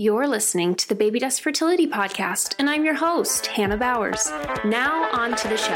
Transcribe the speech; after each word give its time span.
You're 0.00 0.26
listening 0.26 0.76
to 0.76 0.88
the 0.88 0.94
Baby 0.94 1.18
Dust 1.18 1.42
Fertility 1.42 1.86
Podcast, 1.86 2.54
and 2.58 2.70
I'm 2.70 2.86
your 2.86 2.94
host, 2.94 3.48
Hannah 3.48 3.76
Bowers. 3.76 4.32
Now, 4.64 5.10
on 5.12 5.36
to 5.36 5.46
the 5.46 5.58
show. 5.58 5.74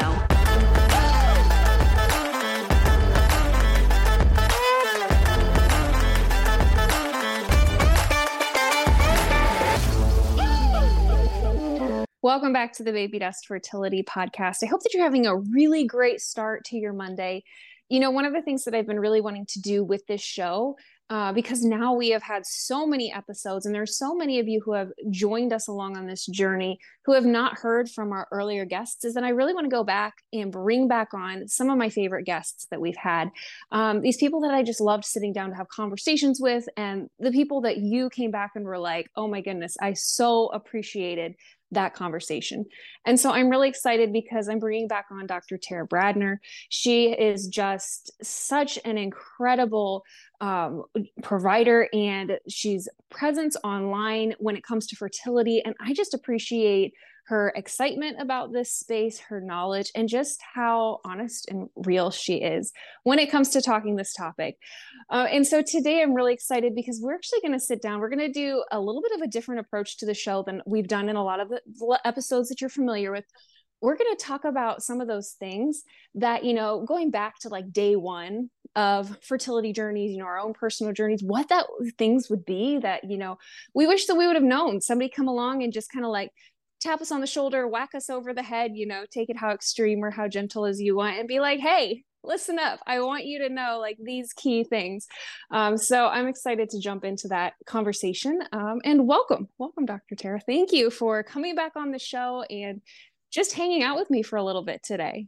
Welcome 12.23 12.51
back 12.51 12.73
to 12.73 12.83
the 12.83 12.91
Baby 12.91 13.19
Dust 13.19 13.45
Fertility 13.45 14.01
Podcast. 14.01 14.63
I 14.63 14.65
hope 14.65 14.81
that 14.81 14.95
you're 14.95 15.03
having 15.03 15.27
a 15.27 15.37
really 15.37 15.85
great 15.85 16.19
start 16.19 16.65
to 16.65 16.77
your 16.77 16.93
Monday. 16.93 17.43
You 17.89 17.99
know, 17.99 18.09
one 18.09 18.25
of 18.25 18.33
the 18.33 18.41
things 18.41 18.63
that 18.63 18.73
I've 18.73 18.87
been 18.87 18.99
really 18.99 19.21
wanting 19.21 19.45
to 19.49 19.61
do 19.61 19.83
with 19.83 20.07
this 20.07 20.21
show 20.21 20.77
uh, 21.09 21.31
because 21.33 21.63
now 21.63 21.93
we 21.93 22.09
have 22.09 22.23
had 22.23 22.45
so 22.45 22.87
many 22.87 23.13
episodes, 23.13 23.65
and 23.65 23.75
there's 23.75 23.97
so 23.97 24.15
many 24.15 24.39
of 24.39 24.47
you 24.47 24.59
who 24.65 24.73
have 24.73 24.89
joined 25.11 25.53
us 25.53 25.67
along 25.67 25.95
on 25.97 26.07
this 26.07 26.25
journey 26.25 26.79
who 27.05 27.13
have 27.13 27.25
not 27.25 27.59
heard 27.59 27.89
from 27.89 28.11
our 28.11 28.27
earlier 28.31 28.65
guests. 28.65 29.05
Is 29.05 29.13
that 29.13 29.23
I 29.23 29.29
really 29.29 29.53
want 29.53 29.65
to 29.65 29.75
go 29.75 29.83
back 29.83 30.15
and 30.33 30.51
bring 30.51 30.87
back 30.87 31.13
on 31.13 31.47
some 31.47 31.69
of 31.69 31.77
my 31.77 31.89
favorite 31.89 32.23
guests 32.23 32.65
that 32.71 32.81
we've 32.81 32.95
had. 32.95 33.29
Um, 33.71 34.01
these 34.01 34.17
people 34.17 34.41
that 34.41 34.53
I 34.53 34.63
just 34.63 34.81
loved 34.81 35.05
sitting 35.05 35.31
down 35.31 35.51
to 35.51 35.55
have 35.55 35.67
conversations 35.67 36.39
with, 36.41 36.67
and 36.75 37.07
the 37.19 37.31
people 37.31 37.61
that 37.61 37.77
you 37.77 38.09
came 38.09 38.31
back 38.31 38.51
and 38.55 38.65
were 38.65 38.79
like, 38.79 39.07
oh 39.15 39.27
my 39.27 39.41
goodness, 39.41 39.77
I 39.79 39.93
so 39.93 40.47
appreciated 40.47 41.35
that 41.75 41.93
conversation. 41.93 42.65
And 43.05 43.19
so 43.19 43.31
I'm 43.31 43.49
really 43.49 43.69
excited 43.69 44.11
because 44.11 44.49
I'm 44.49 44.59
bringing 44.59 44.87
back 44.87 45.05
on 45.11 45.27
Dr. 45.27 45.57
Tara 45.57 45.87
Bradner. 45.87 46.37
She 46.69 47.11
is 47.11 47.47
just 47.47 48.11
such 48.23 48.79
an 48.83 48.97
incredible 48.97 50.03
um, 50.41 50.83
provider 51.21 51.87
and 51.93 52.37
she's 52.49 52.89
presence 53.09 53.55
online 53.63 54.33
when 54.39 54.57
it 54.57 54.63
comes 54.63 54.87
to 54.87 54.95
fertility. 54.95 55.61
And 55.63 55.75
I 55.79 55.93
just 55.93 56.13
appreciate 56.13 56.93
her 57.27 57.51
excitement 57.55 58.17
about 58.19 58.53
this 58.53 58.71
space, 58.71 59.19
her 59.19 59.41
knowledge, 59.41 59.91
and 59.95 60.07
just 60.07 60.39
how 60.53 60.99
honest 61.03 61.49
and 61.49 61.69
real 61.75 62.11
she 62.11 62.35
is 62.35 62.71
when 63.03 63.17
it 63.17 63.31
comes 63.31 63.49
to 63.49 63.61
talking 63.61 63.95
this 63.95 64.13
topic. 64.13 64.57
Uh, 65.09 65.27
and 65.31 65.45
so 65.45 65.61
today 65.61 66.01
I'm 66.01 66.13
really 66.13 66.33
excited 66.33 66.75
because 66.75 66.99
we're 67.01 67.15
actually 67.15 67.41
going 67.41 67.53
to 67.53 67.59
sit 67.59 67.81
down. 67.81 67.99
We're 67.99 68.09
going 68.09 68.19
to 68.19 68.31
do 68.31 68.63
a 68.71 68.79
little 68.79 69.01
bit 69.01 69.13
of 69.13 69.21
a 69.21 69.27
different 69.27 69.61
approach 69.61 69.97
to 69.97 70.05
the 70.05 70.13
show 70.13 70.43
than 70.43 70.61
we've 70.65 70.87
done 70.87 71.09
in 71.09 71.15
a 71.15 71.23
lot 71.23 71.39
of 71.39 71.49
the 71.49 71.99
episodes 72.05 72.49
that 72.49 72.61
you're 72.61 72.69
familiar 72.69 73.11
with 73.11 73.25
we're 73.81 73.97
going 73.97 74.15
to 74.15 74.23
talk 74.23 74.45
about 74.45 74.81
some 74.81 75.01
of 75.01 75.07
those 75.07 75.31
things 75.31 75.83
that 76.15 76.43
you 76.43 76.53
know 76.53 76.83
going 76.87 77.11
back 77.11 77.37
to 77.39 77.49
like 77.49 77.71
day 77.71 77.95
one 77.95 78.49
of 78.75 79.17
fertility 79.21 79.73
journeys 79.73 80.11
you 80.11 80.17
know 80.17 80.25
our 80.25 80.39
own 80.39 80.53
personal 80.53 80.91
journeys 80.91 81.23
what 81.23 81.49
that 81.49 81.65
things 81.97 82.29
would 82.29 82.45
be 82.45 82.79
that 82.79 83.03
you 83.09 83.17
know 83.17 83.37
we 83.73 83.85
wish 83.85 84.05
that 84.07 84.15
we 84.15 84.27
would 84.27 84.35
have 84.35 84.43
known 84.43 84.81
somebody 84.81 85.09
come 85.09 85.27
along 85.27 85.63
and 85.63 85.71
just 85.71 85.91
kind 85.91 86.05
of 86.05 86.11
like 86.11 86.31
tap 86.79 87.01
us 87.01 87.11
on 87.11 87.21
the 87.21 87.27
shoulder, 87.27 87.67
whack 87.67 87.95
us 87.95 88.09
over 88.09 88.33
the 88.33 88.43
head, 88.43 88.71
you 88.75 88.85
know, 88.85 89.05
take 89.09 89.29
it 89.29 89.37
how 89.37 89.51
extreme 89.51 90.03
or 90.03 90.11
how 90.11 90.27
gentle 90.27 90.65
as 90.65 90.81
you 90.81 90.95
want, 90.95 91.17
and 91.17 91.27
be 91.27 91.39
like, 91.39 91.59
hey, 91.59 92.03
listen 92.23 92.59
up. 92.59 92.79
I 92.87 92.99
want 93.01 93.25
you 93.25 93.39
to 93.39 93.49
know 93.49 93.77
like 93.79 93.97
these 94.01 94.33
key 94.33 94.63
things. 94.63 95.07
Um, 95.51 95.77
so 95.77 96.07
I'm 96.07 96.27
excited 96.27 96.69
to 96.71 96.79
jump 96.79 97.05
into 97.05 97.27
that 97.29 97.53
conversation. 97.65 98.41
Um, 98.51 98.81
and 98.83 99.07
welcome, 99.07 99.47
welcome, 99.57 99.85
Dr. 99.85 100.15
Tara. 100.15 100.39
Thank 100.39 100.71
you 100.73 100.89
for 100.89 101.23
coming 101.23 101.55
back 101.55 101.73
on 101.75 101.91
the 101.91 101.99
show 101.99 102.43
and 102.49 102.81
just 103.31 103.53
hanging 103.53 103.83
out 103.83 103.97
with 103.97 104.09
me 104.09 104.23
for 104.23 104.37
a 104.37 104.43
little 104.43 104.63
bit 104.63 104.81
today. 104.83 105.27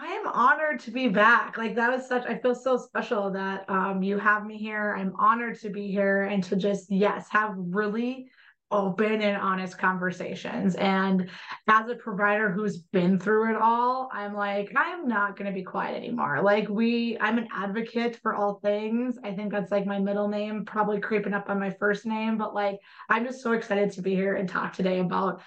I 0.00 0.06
am 0.06 0.28
honored 0.28 0.78
to 0.80 0.92
be 0.92 1.08
back. 1.08 1.58
Like 1.58 1.74
that 1.74 1.90
was 1.90 2.06
such 2.06 2.24
I 2.26 2.38
feel 2.38 2.54
so 2.54 2.76
special 2.76 3.32
that 3.32 3.68
um 3.68 4.02
you 4.02 4.16
have 4.16 4.46
me 4.46 4.56
here. 4.56 4.94
I'm 4.96 5.12
honored 5.18 5.58
to 5.60 5.70
be 5.70 5.90
here 5.90 6.24
and 6.24 6.42
to 6.44 6.56
just 6.56 6.90
yes, 6.90 7.26
have 7.30 7.54
really 7.56 8.28
open 8.70 9.22
and 9.22 9.36
honest 9.36 9.78
conversations. 9.78 10.74
And 10.74 11.30
as 11.68 11.88
a 11.88 11.94
provider 11.94 12.50
who's 12.50 12.78
been 12.78 13.18
through 13.18 13.54
it 13.54 13.60
all, 13.60 14.10
I'm 14.12 14.34
like, 14.34 14.72
I 14.76 14.90
am 14.90 15.08
not 15.08 15.36
going 15.36 15.46
to 15.46 15.54
be 15.54 15.62
quiet 15.62 15.96
anymore. 15.96 16.42
Like, 16.42 16.68
we, 16.68 17.16
I'm 17.20 17.38
an 17.38 17.48
advocate 17.52 18.16
for 18.22 18.34
all 18.34 18.60
things. 18.60 19.18
I 19.24 19.32
think 19.32 19.52
that's 19.52 19.70
like 19.70 19.86
my 19.86 19.98
middle 19.98 20.28
name, 20.28 20.64
probably 20.64 21.00
creeping 21.00 21.34
up 21.34 21.48
on 21.48 21.58
my 21.58 21.70
first 21.70 22.04
name. 22.04 22.36
But 22.36 22.54
like, 22.54 22.78
I'm 23.08 23.24
just 23.24 23.42
so 23.42 23.52
excited 23.52 23.90
to 23.92 24.02
be 24.02 24.14
here 24.14 24.36
and 24.36 24.48
talk 24.48 24.72
today 24.72 25.00
about 25.00 25.40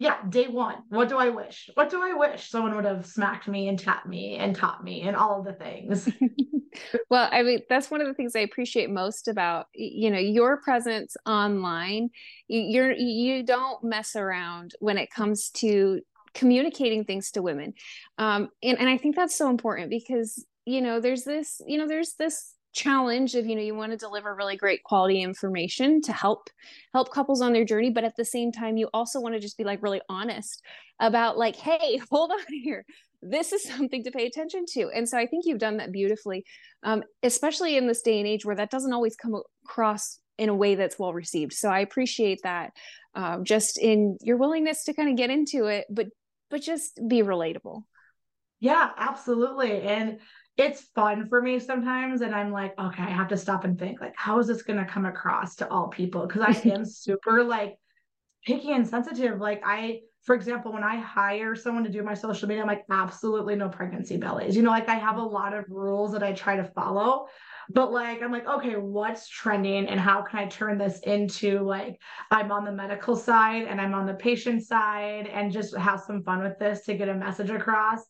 yeah, 0.00 0.16
day 0.30 0.48
one. 0.48 0.76
What 0.88 1.10
do 1.10 1.18
I 1.18 1.28
wish? 1.28 1.68
What 1.74 1.90
do 1.90 2.02
I 2.02 2.14
wish 2.14 2.48
someone 2.48 2.74
would 2.74 2.86
have 2.86 3.04
smacked 3.04 3.46
me 3.46 3.68
and 3.68 3.78
tapped 3.78 4.06
me 4.06 4.36
and 4.36 4.56
taught 4.56 4.82
me 4.82 5.02
and 5.02 5.14
all 5.14 5.38
of 5.38 5.44
the 5.44 5.52
things? 5.52 6.08
well, 7.10 7.28
I 7.30 7.42
mean, 7.42 7.60
that's 7.68 7.90
one 7.90 8.00
of 8.00 8.06
the 8.06 8.14
things 8.14 8.34
I 8.34 8.40
appreciate 8.40 8.88
most 8.88 9.28
about 9.28 9.66
you 9.74 10.10
know 10.10 10.18
your 10.18 10.56
presence 10.62 11.18
online. 11.26 12.08
You're 12.48 12.92
you 12.92 13.42
don't 13.42 13.84
mess 13.84 14.16
around 14.16 14.72
when 14.80 14.96
it 14.96 15.10
comes 15.10 15.50
to 15.56 16.00
communicating 16.32 17.04
things 17.04 17.30
to 17.32 17.42
women, 17.42 17.74
um, 18.16 18.48
and 18.62 18.78
and 18.78 18.88
I 18.88 18.96
think 18.96 19.16
that's 19.16 19.36
so 19.36 19.50
important 19.50 19.90
because 19.90 20.42
you 20.64 20.80
know 20.80 20.98
there's 21.00 21.24
this 21.24 21.60
you 21.66 21.76
know 21.76 21.86
there's 21.86 22.14
this 22.14 22.54
challenge 22.72 23.34
of 23.34 23.46
you 23.46 23.56
know 23.56 23.62
you 23.62 23.74
want 23.74 23.90
to 23.90 23.98
deliver 23.98 24.34
really 24.34 24.56
great 24.56 24.82
quality 24.84 25.22
information 25.22 26.00
to 26.00 26.12
help 26.12 26.48
help 26.92 27.12
couples 27.12 27.40
on 27.40 27.52
their 27.52 27.64
journey 27.64 27.90
but 27.90 28.04
at 28.04 28.14
the 28.16 28.24
same 28.24 28.52
time 28.52 28.76
you 28.76 28.88
also 28.94 29.20
want 29.20 29.34
to 29.34 29.40
just 29.40 29.58
be 29.58 29.64
like 29.64 29.82
really 29.82 30.00
honest 30.08 30.62
about 31.00 31.36
like 31.36 31.56
hey 31.56 32.00
hold 32.10 32.30
on 32.30 32.38
here. 32.48 32.84
This 33.22 33.52
is 33.52 33.62
something 33.64 34.02
to 34.04 34.10
pay 34.10 34.24
attention 34.26 34.64
to. 34.72 34.88
And 34.94 35.08
so 35.08 35.18
i 35.18 35.26
think 35.26 35.44
you've 35.46 35.58
done 35.58 35.78
that 35.78 35.92
beautifully 35.92 36.44
um, 36.82 37.02
especially 37.22 37.76
in 37.76 37.86
this 37.86 38.02
day 38.02 38.18
and 38.18 38.26
age 38.26 38.44
where 38.44 38.56
that 38.56 38.70
doesn't 38.70 38.92
always 38.92 39.16
come 39.16 39.40
across 39.66 40.18
in 40.38 40.48
a 40.48 40.54
way 40.54 40.74
that's 40.74 40.98
well 40.98 41.12
received. 41.12 41.52
So 41.52 41.68
i 41.68 41.80
appreciate 41.80 42.40
that 42.44 42.70
um, 43.14 43.44
just 43.44 43.78
in 43.78 44.16
your 44.22 44.36
willingness 44.36 44.84
to 44.84 44.94
kind 44.94 45.10
of 45.10 45.16
get 45.16 45.30
into 45.30 45.66
it 45.66 45.86
but 45.90 46.06
but 46.50 46.62
just 46.62 47.00
be 47.08 47.22
relatable. 47.22 47.82
Yeah 48.60 48.90
absolutely. 48.96 49.82
And 49.82 50.20
it's 50.60 50.82
fun 50.94 51.26
for 51.26 51.40
me 51.40 51.58
sometimes 51.58 52.20
and 52.20 52.34
i'm 52.34 52.52
like 52.52 52.78
okay 52.78 53.02
i 53.02 53.10
have 53.10 53.28
to 53.28 53.36
stop 53.36 53.64
and 53.64 53.78
think 53.78 54.00
like 54.00 54.14
how 54.16 54.38
is 54.38 54.46
this 54.46 54.62
going 54.62 54.78
to 54.78 54.84
come 54.84 55.06
across 55.06 55.56
to 55.56 55.68
all 55.70 55.88
people? 55.88 56.26
Because 56.26 56.42
i 56.42 56.68
am 56.68 56.84
super 56.84 57.42
like 57.42 57.76
picky 58.44 58.72
and 58.72 58.86
sensitive 58.86 59.38
like 59.40 59.62
i 59.64 60.00
for 60.22 60.34
example 60.34 60.72
when 60.72 60.84
i 60.84 60.96
hire 60.96 61.56
someone 61.56 61.84
to 61.84 61.90
do 61.90 62.02
my 62.02 62.14
social 62.14 62.46
media 62.46 62.62
i'm 62.62 62.68
like 62.68 62.84
absolutely 62.90 63.54
no 63.56 63.68
pregnancy 63.68 64.18
bellies. 64.18 64.54
You 64.54 64.62
know 64.62 64.70
like 64.70 64.88
i 64.88 64.96
have 64.96 65.16
a 65.16 65.22
lot 65.22 65.54
of 65.54 65.64
rules 65.68 66.12
that 66.12 66.22
i 66.22 66.32
try 66.32 66.56
to 66.56 66.64
follow 66.64 67.26
but 67.70 67.92
like 67.92 68.22
i'm 68.22 68.32
like 68.32 68.46
okay 68.46 68.74
what's 68.76 69.28
trending 69.28 69.88
and 69.88 69.98
how 69.98 70.22
can 70.22 70.40
i 70.40 70.46
turn 70.46 70.76
this 70.76 71.00
into 71.00 71.60
like 71.60 71.98
i'm 72.30 72.50
on 72.50 72.64
the 72.64 72.72
medical 72.72 73.16
side 73.16 73.64
and 73.64 73.80
i'm 73.80 73.94
on 73.94 74.06
the 74.06 74.14
patient 74.14 74.62
side 74.62 75.26
and 75.26 75.52
just 75.52 75.76
have 75.76 76.00
some 76.00 76.22
fun 76.22 76.42
with 76.42 76.58
this 76.58 76.84
to 76.84 76.94
get 76.94 77.08
a 77.08 77.14
message 77.14 77.50
across? 77.50 78.00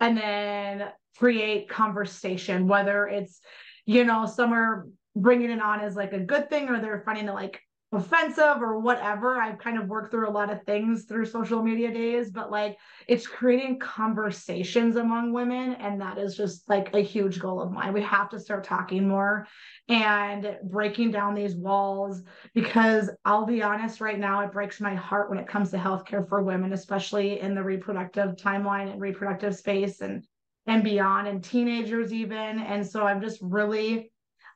And 0.00 0.16
then 0.16 0.88
create 1.18 1.68
conversation, 1.68 2.68
whether 2.68 3.06
it's, 3.06 3.40
you 3.86 4.04
know, 4.04 4.26
some 4.26 4.52
are 4.52 4.86
bringing 5.16 5.50
it 5.50 5.60
on 5.60 5.80
as 5.80 5.96
like 5.96 6.12
a 6.12 6.20
good 6.20 6.48
thing 6.48 6.68
or 6.68 6.80
they're 6.80 7.02
finding 7.04 7.28
it 7.28 7.34
like 7.34 7.60
offensive 7.92 8.62
or 8.62 8.78
whatever. 8.78 9.36
I've 9.36 9.58
kind 9.58 9.76
of 9.76 9.88
worked 9.88 10.12
through 10.12 10.28
a 10.28 10.30
lot 10.30 10.50
of 10.50 10.62
things 10.62 11.04
through 11.04 11.26
social 11.26 11.60
media 11.62 11.92
days, 11.92 12.30
but 12.30 12.50
like 12.50 12.78
it's 13.08 13.26
creating 13.26 13.80
conversations 13.80 14.94
among 14.94 15.32
women. 15.32 15.74
And 15.74 16.00
that 16.00 16.16
is 16.16 16.36
just 16.36 16.68
like 16.68 16.94
a 16.94 17.00
huge 17.00 17.40
goal 17.40 17.60
of 17.60 17.72
mine. 17.72 17.92
We 17.92 18.02
have 18.02 18.28
to 18.30 18.38
start 18.38 18.62
talking 18.62 19.08
more 19.08 19.48
and 19.88 20.56
breaking 20.70 21.10
down 21.10 21.34
these 21.34 21.56
walls 21.56 22.22
because 22.54 23.10
I'll 23.24 23.46
be 23.46 23.62
honest 23.62 24.00
right 24.00 24.18
now, 24.18 24.40
it 24.42 24.52
breaks 24.52 24.80
my 24.80 24.94
heart 24.94 25.28
when 25.28 25.40
it 25.40 25.48
comes 25.48 25.72
to 25.72 25.76
healthcare 25.76 26.28
for 26.28 26.42
women, 26.42 26.72
especially 26.72 27.40
in 27.40 27.56
the 27.56 27.64
reproductive 27.64 28.36
timeline 28.36 28.92
and 28.92 29.00
reproductive 29.00 29.56
space 29.56 30.00
and 30.00 30.24
and 30.66 30.84
beyond 30.84 31.28
and 31.28 31.42
teenagers 31.42 32.12
even. 32.12 32.58
And 32.60 32.86
so 32.86 33.04
i'm 33.04 33.20
just 33.20 33.38
really 33.42 34.10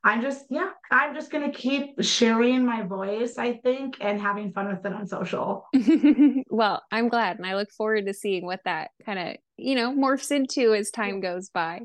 i'm 0.05 0.21
just 0.21 0.45
yeah 0.51 0.71
i'm 0.91 1.15
just 1.15 1.31
going 1.33 1.51
to 1.51 1.57
keep 1.57 2.01
sharing 2.03 2.65
my 2.65 2.83
voice 2.83 3.39
i 3.39 3.55
think 3.55 3.97
and 4.01 4.21
having 4.21 4.53
fun 4.53 4.69
with 4.69 4.85
it 4.85 4.93
on 4.93 5.07
social. 5.07 5.67
Well 6.51 6.83
i'm 6.93 7.09
glad 7.09 7.39
and 7.39 7.47
i 7.47 7.57
look 7.57 7.71
forward 7.73 8.07
to 8.07 8.15
seeing 8.15 8.45
what 8.45 8.61
that 8.65 8.91
kind 9.05 9.19
of 9.19 9.37
you 9.57 9.75
know 9.75 9.93
morphs 9.93 10.31
into 10.31 10.75
as 10.75 10.91
time 10.91 11.21
goes 11.21 11.49
by. 11.49 11.81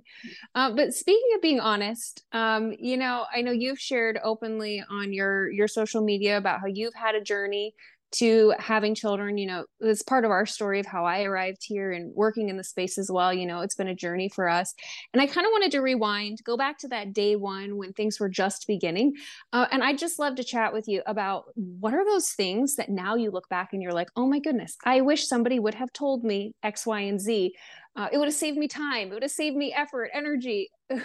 Uh, 0.54 0.76
but 0.76 0.94
speaking 0.94 1.30
of 1.36 1.42
being 1.42 1.60
honest 1.60 2.24
um, 2.34 2.74
you 2.78 2.98
know 2.98 3.26
i 3.34 3.42
know 3.42 3.52
you've 3.52 3.80
shared 3.80 4.20
openly 4.24 4.84
on 4.90 5.14
your 5.14 5.50
your 5.50 5.68
social 5.68 6.04
media 6.04 6.38
about 6.38 6.60
how 6.60 6.68
you've 6.68 6.94
had 6.94 7.16
a 7.16 7.22
journey 7.22 7.74
to 8.12 8.54
having 8.58 8.96
children 8.96 9.38
you 9.38 9.46
know 9.46 9.66
it's 9.80 10.02
part 10.02 10.26
of 10.26 10.32
our 10.32 10.46
story 10.46 10.80
of 10.80 10.86
how 10.86 11.06
i 11.06 11.24
arrived 11.24 11.60
here 11.62 11.92
and 11.92 12.14
working 12.16 12.50
in 12.50 12.58
the 12.58 12.64
space 12.64 12.98
as 12.98 13.12
well 13.12 13.34
you 13.34 13.46
know 13.46 13.62
it's 13.62 13.76
been 13.76 13.88
a 13.88 13.96
journey 13.96 14.30
for 14.30 14.50
us. 14.50 14.74
And 15.14 15.22
i 15.22 15.28
kind 15.28 15.46
of 15.46 15.52
wanted 15.52 15.72
to 15.72 15.80
rewind 15.80 16.40
go 16.44 16.58
back 16.58 16.78
to 16.80 16.88
that 16.90 17.14
day 17.14 17.36
one 17.36 17.78
when 17.78 17.94
things 17.94 18.20
were 18.20 18.30
just 18.30 18.66
beginning 18.68 19.14
uh, 19.54 19.68
and 19.72 19.84
i'd 19.84 19.98
just 19.98 20.20
love 20.20 20.36
to 20.36 20.44
chat 20.44 20.74
with 20.74 20.88
you 20.88 21.02
about 21.06 21.46
what 21.56 21.94
are 21.94 22.06
those 22.06 22.32
things 22.32 22.76
that 22.76 22.90
now 22.90 23.16
you 23.16 23.32
look 23.32 23.48
back 23.50 23.70
and 23.74 23.82
you're 23.82 23.94
like 23.94 24.10
oh 24.16 24.28
my 24.28 24.40
goodness 24.40 24.76
i 24.86 25.02
wish 25.02 25.28
somebody 25.28 25.60
would 25.60 25.76
have 25.76 25.92
told 25.94 26.24
me 26.24 26.54
x 26.64 26.86
y 26.86 27.02
and 27.02 27.22
z. 27.22 27.54
Uh, 27.96 28.08
it 28.14 28.18
would 28.18 28.28
have 28.28 28.34
saved 28.36 28.58
me 28.58 28.68
time 28.68 29.10
it 29.10 29.14
would 29.14 29.24
have 29.24 29.32
saved 29.32 29.56
me 29.56 29.74
effort 29.74 30.10
energy. 30.14 30.70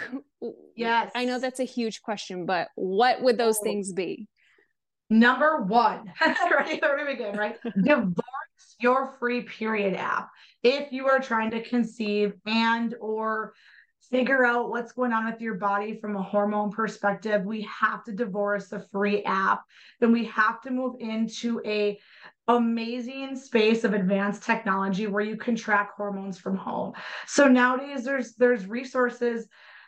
Yes 0.75 1.11
i 1.15 1.25
know 1.25 1.39
that's 1.39 1.59
a 1.59 1.63
huge 1.63 2.01
question 2.01 2.45
but 2.45 2.67
what 2.75 3.21
would 3.21 3.37
those 3.37 3.57
oh. 3.59 3.63
things 3.63 3.93
be 3.93 4.27
Number 5.15 5.61
one, 5.61 6.11
do 6.25 6.89
we 6.97 7.13
begin? 7.13 7.37
Right? 7.37 7.57
Divorce 7.81 8.75
your 8.79 9.15
free 9.19 9.43
period 9.43 9.95
app. 9.95 10.29
If 10.61 10.91
you 10.91 11.07
are 11.07 11.19
trying 11.19 11.51
to 11.51 11.63
conceive 11.63 12.33
and 12.45 12.95
or 12.99 13.53
figure 14.11 14.45
out 14.45 14.69
what's 14.69 14.91
going 14.91 15.13
on 15.13 15.25
with 15.25 15.41
your 15.41 15.55
body 15.55 15.97
from 15.99 16.15
a 16.15 16.21
hormone 16.21 16.69
perspective, 16.69 17.45
we 17.45 17.61
have 17.61 18.03
to 18.03 18.11
divorce 18.11 18.67
the 18.67 18.85
free 18.91 19.23
app. 19.23 19.63
Then 19.99 20.11
we 20.11 20.25
have 20.25 20.61
to 20.61 20.71
move 20.71 20.95
into 20.99 21.61
a 21.65 21.97
amazing 22.47 23.35
space 23.37 23.83
of 23.83 23.93
advanced 23.93 24.43
technology 24.43 25.07
where 25.07 25.23
you 25.23 25.37
can 25.37 25.55
track 25.55 25.91
hormones 25.95 26.37
from 26.37 26.57
home. 26.57 26.93
So 27.25 27.47
nowadays 27.47 28.03
there's 28.03 28.35
there's 28.35 28.67
resources 28.67 29.47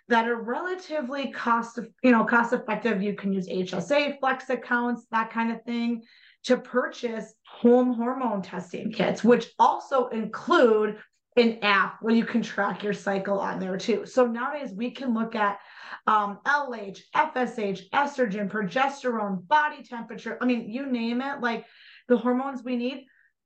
that 0.09 0.27
are 0.27 0.42
relatively 0.42 1.31
cost 1.31 1.80
you 2.04 2.12
know 2.12 2.24
cost 2.24 2.54
effective. 2.54 3.01
You 3.01 3.13
can 3.13 3.33
use 3.33 3.48
hsa 3.48 4.19
flex 4.19 4.50
accounts 4.50 5.06
that 5.12 5.31
kind 5.31 5.51
of 5.51 5.63
thing 5.63 6.04
to 6.44 6.57
purchase 6.57 7.33
home 7.45 7.94
hormone 7.94 8.42
testing 8.42 8.92
kits 8.92 9.24
which 9.24 9.48
also 9.59 10.07
include 10.07 10.98
an 11.36 11.59
app 11.62 11.98
where 12.01 12.15
you 12.15 12.25
can 12.25 12.42
track 12.42 12.83
your 12.83 12.94
cycle 12.94 13.39
on 13.39 13.59
there 13.59 13.77
too. 13.77 14.06
So 14.06 14.25
nowadays 14.25 14.71
we 14.75 14.92
can 14.92 15.13
look 15.13 15.36
at 15.36 15.59
um, 16.07 16.39
lh 16.45 16.98
fsh 17.13 17.81
estrogen 17.94 18.50
progesterone 18.50 19.45
body 19.48 19.83
temperature 19.83 20.38
i 20.42 20.45
mean 20.45 20.69
you 20.69 20.86
name 20.86 21.21
it 21.21 21.42
like 21.42 21.65
the 22.07 22.18
hormones 22.18 22.63
we 22.63 22.75
need 22.75 23.06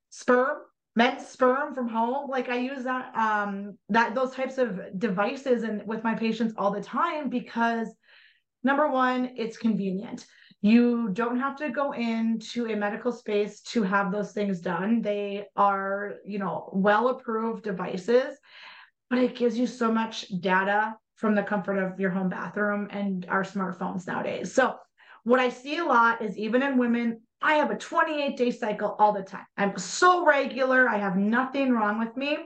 sperm 0.09 0.59
men's 0.95 1.27
sperm 1.27 1.73
from 1.73 1.88
home. 1.88 2.29
Like 2.29 2.49
i 2.49 2.57
use 2.57 2.83
that 2.83 3.15
um 3.15 3.77
that 3.89 4.15
those 4.15 4.33
types 4.33 4.57
of 4.57 4.79
devices 4.97 5.63
and 5.63 5.85
with 5.85 6.03
my 6.03 6.15
patients 6.15 6.53
all 6.57 6.71
the 6.71 6.81
time 6.81 7.29
because 7.29 7.88
number 8.63 8.89
one 8.89 9.31
it's 9.35 9.57
convenient. 9.57 10.25
You 10.63 11.09
don't 11.13 11.39
have 11.39 11.55
to 11.57 11.69
go 11.69 11.93
into 11.93 12.67
a 12.67 12.75
medical 12.75 13.11
space 13.11 13.61
to 13.61 13.81
have 13.81 14.11
those 14.11 14.31
things 14.31 14.59
done. 14.59 15.01
They 15.01 15.45
are 15.55 16.15
you 16.25 16.39
know 16.39 16.69
well 16.73 17.09
approved 17.09 17.63
devices 17.63 18.38
but 19.09 19.19
it 19.19 19.35
gives 19.35 19.57
you 19.57 19.67
so 19.67 19.91
much 19.91 20.27
data 20.39 20.95
from 21.17 21.35
the 21.35 21.43
comfort 21.43 21.77
of 21.77 21.99
your 21.99 22.09
home 22.09 22.29
bathroom 22.29 22.88
and 22.91 23.25
our 23.29 23.43
smartphones 23.43 24.07
nowadays. 24.07 24.53
So 24.53 24.77
what 25.23 25.39
i 25.39 25.50
see 25.50 25.77
a 25.77 25.85
lot 25.85 26.21
is 26.21 26.38
even 26.38 26.62
in 26.62 26.77
women 26.77 27.19
I 27.41 27.56
have 27.56 27.71
a 27.71 27.77
28 27.77 28.38
day 28.38 28.51
cycle 28.51 28.95
all 29.00 29.13
the 29.13 29.23
time. 29.23 29.45
I'm 29.57 29.77
so 29.77 30.23
regular. 30.25 30.88
I 30.88 30.97
have 30.97 31.18
nothing 31.18 31.71
wrong 31.71 32.00
with 32.00 32.15
me. 32.15 32.38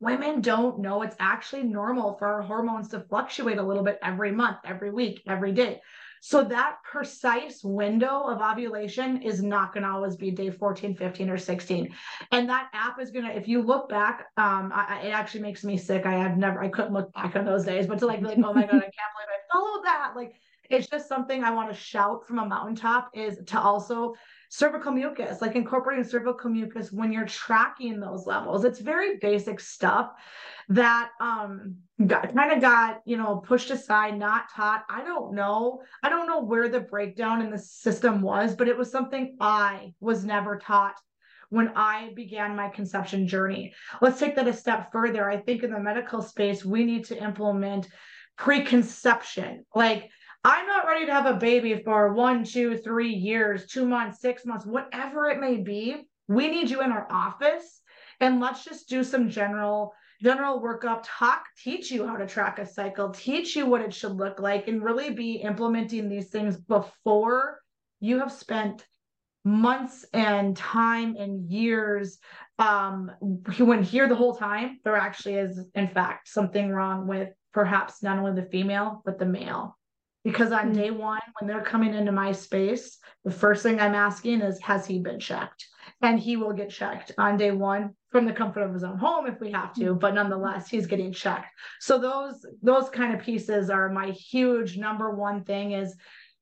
Women 0.00 0.40
don't 0.40 0.80
know 0.80 1.02
it's 1.02 1.16
actually 1.20 1.62
normal 1.64 2.14
for 2.14 2.26
our 2.26 2.42
hormones 2.42 2.88
to 2.88 3.00
fluctuate 3.00 3.58
a 3.58 3.62
little 3.62 3.84
bit 3.84 3.98
every 4.02 4.32
month, 4.32 4.58
every 4.64 4.90
week, 4.90 5.22
every 5.28 5.52
day. 5.52 5.80
So 6.22 6.44
that 6.44 6.76
precise 6.84 7.62
window 7.62 8.24
of 8.28 8.40
ovulation 8.40 9.22
is 9.22 9.42
not 9.42 9.72
going 9.72 9.82
to 9.82 9.90
always 9.90 10.16
be 10.16 10.30
day 10.30 10.50
14, 10.50 10.96
15, 10.96 11.30
or 11.30 11.36
16. 11.36 11.94
And 12.30 12.48
that 12.48 12.68
app 12.72 13.00
is 13.00 13.10
going 13.10 13.26
to, 13.26 13.36
if 13.36 13.48
you 13.48 13.60
look 13.60 13.88
back, 13.88 14.26
um, 14.36 14.72
I, 14.74 15.02
it 15.04 15.10
actually 15.10 15.42
makes 15.42 15.62
me 15.62 15.76
sick. 15.76 16.06
I 16.06 16.14
have 16.14 16.36
never, 16.36 16.62
I 16.62 16.68
couldn't 16.68 16.92
look 16.92 17.12
back 17.12 17.36
on 17.36 17.44
those 17.44 17.64
days, 17.64 17.86
but 17.86 17.98
to 17.98 18.06
like, 18.06 18.22
like, 18.22 18.38
oh 18.38 18.54
my 18.54 18.62
God, 18.62 18.70
I 18.70 18.70
can't 18.70 18.82
believe 18.82 19.28
I 19.28 19.52
followed 19.52 19.84
that. 19.84 20.12
Like 20.14 20.34
it's 20.72 20.88
just 20.88 21.08
something 21.08 21.44
I 21.44 21.50
want 21.50 21.70
to 21.70 21.74
shout 21.74 22.26
from 22.26 22.38
a 22.38 22.46
mountaintop 22.46 23.10
is 23.14 23.38
to 23.46 23.60
also 23.60 24.14
cervical 24.48 24.92
mucus, 24.92 25.40
like 25.40 25.56
incorporating 25.56 26.04
cervical 26.04 26.50
mucus 26.50 26.92
when 26.92 27.12
you're 27.12 27.26
tracking 27.26 28.00
those 28.00 28.26
levels. 28.26 28.64
It's 28.64 28.80
very 28.80 29.16
basic 29.18 29.60
stuff 29.60 30.10
that 30.68 31.10
um 31.20 31.76
got 32.06 32.34
kind 32.34 32.52
of 32.52 32.60
got, 32.60 33.00
you 33.04 33.16
know, 33.16 33.36
pushed 33.36 33.70
aside, 33.70 34.18
not 34.18 34.44
taught. 34.54 34.84
I 34.88 35.04
don't 35.04 35.34
know. 35.34 35.82
I 36.02 36.08
don't 36.08 36.26
know 36.26 36.42
where 36.42 36.68
the 36.68 36.80
breakdown 36.80 37.40
in 37.42 37.50
the 37.50 37.58
system 37.58 38.20
was, 38.20 38.54
but 38.54 38.68
it 38.68 38.76
was 38.76 38.90
something 38.90 39.36
I 39.40 39.94
was 40.00 40.24
never 40.24 40.58
taught 40.58 40.96
when 41.48 41.72
I 41.76 42.12
began 42.16 42.56
my 42.56 42.68
conception 42.68 43.28
journey. 43.28 43.74
Let's 44.00 44.18
take 44.18 44.36
that 44.36 44.48
a 44.48 44.54
step 44.54 44.90
further. 44.90 45.30
I 45.30 45.36
think 45.36 45.62
in 45.62 45.70
the 45.70 45.78
medical 45.78 46.22
space, 46.22 46.64
we 46.64 46.84
need 46.84 47.04
to 47.06 47.22
implement 47.22 47.88
preconception. 48.36 49.64
Like 49.74 50.10
I'm 50.44 50.66
not 50.66 50.86
ready 50.86 51.06
to 51.06 51.12
have 51.12 51.26
a 51.26 51.34
baby 51.34 51.80
for 51.84 52.12
one, 52.12 52.42
two, 52.42 52.76
three 52.76 53.12
years, 53.12 53.66
two 53.66 53.86
months, 53.86 54.20
six 54.20 54.44
months, 54.44 54.66
whatever 54.66 55.26
it 55.26 55.38
may 55.38 55.58
be. 55.58 56.08
We 56.26 56.48
need 56.48 56.68
you 56.68 56.82
in 56.82 56.90
our 56.90 57.06
office 57.10 57.82
and 58.22 58.40
let's 58.40 58.64
just 58.64 58.88
do 58.88 59.04
some 59.04 59.28
general 59.28 59.92
general 60.22 60.62
workup 60.62 61.00
talk 61.04 61.44
teach 61.58 61.90
you 61.90 62.06
how 62.06 62.16
to 62.16 62.26
track 62.26 62.60
a 62.60 62.66
cycle 62.66 63.10
teach 63.10 63.56
you 63.56 63.66
what 63.66 63.80
it 63.80 63.92
should 63.92 64.12
look 64.12 64.38
like 64.38 64.68
and 64.68 64.84
really 64.84 65.10
be 65.10 65.32
implementing 65.34 66.08
these 66.08 66.28
things 66.28 66.56
before 66.56 67.58
you 67.98 68.20
have 68.20 68.30
spent 68.30 68.86
months 69.44 70.06
and 70.12 70.56
time 70.56 71.16
and 71.18 71.50
years 71.50 72.18
um 72.60 73.10
when 73.58 73.82
here 73.82 74.08
the 74.08 74.14
whole 74.14 74.36
time 74.36 74.78
there 74.84 74.96
actually 74.96 75.34
is 75.34 75.66
in 75.74 75.88
fact 75.88 76.28
something 76.28 76.70
wrong 76.70 77.08
with 77.08 77.30
perhaps 77.52 78.00
not 78.04 78.18
only 78.18 78.40
the 78.40 78.48
female 78.48 79.02
but 79.04 79.18
the 79.18 79.26
male 79.26 79.76
because 80.24 80.52
on 80.52 80.66
mm-hmm. 80.66 80.80
day 80.80 80.90
one, 80.90 81.20
when 81.38 81.48
they're 81.48 81.64
coming 81.64 81.94
into 81.94 82.12
my 82.12 82.32
space, 82.32 82.98
the 83.24 83.30
first 83.30 83.62
thing 83.62 83.80
I'm 83.80 83.94
asking 83.94 84.40
is, 84.40 84.60
has 84.60 84.86
he 84.86 84.98
been 84.98 85.20
checked? 85.20 85.66
And 86.00 86.18
he 86.18 86.36
will 86.36 86.52
get 86.52 86.70
checked 86.70 87.12
on 87.18 87.36
day 87.36 87.50
one 87.50 87.94
from 88.10 88.26
the 88.26 88.32
comfort 88.32 88.62
of 88.62 88.74
his 88.74 88.84
own 88.84 88.98
home 88.98 89.26
if 89.26 89.40
we 89.40 89.50
have 89.52 89.74
to, 89.74 89.94
but 89.94 90.14
nonetheless, 90.14 90.68
he's 90.68 90.86
getting 90.86 91.12
checked. 91.12 91.46
So 91.80 91.98
those 91.98 92.44
those 92.62 92.88
kind 92.90 93.14
of 93.14 93.22
pieces 93.22 93.70
are 93.70 93.88
my 93.88 94.10
huge 94.10 94.76
number 94.76 95.10
one 95.10 95.44
thing 95.44 95.72
is 95.72 95.94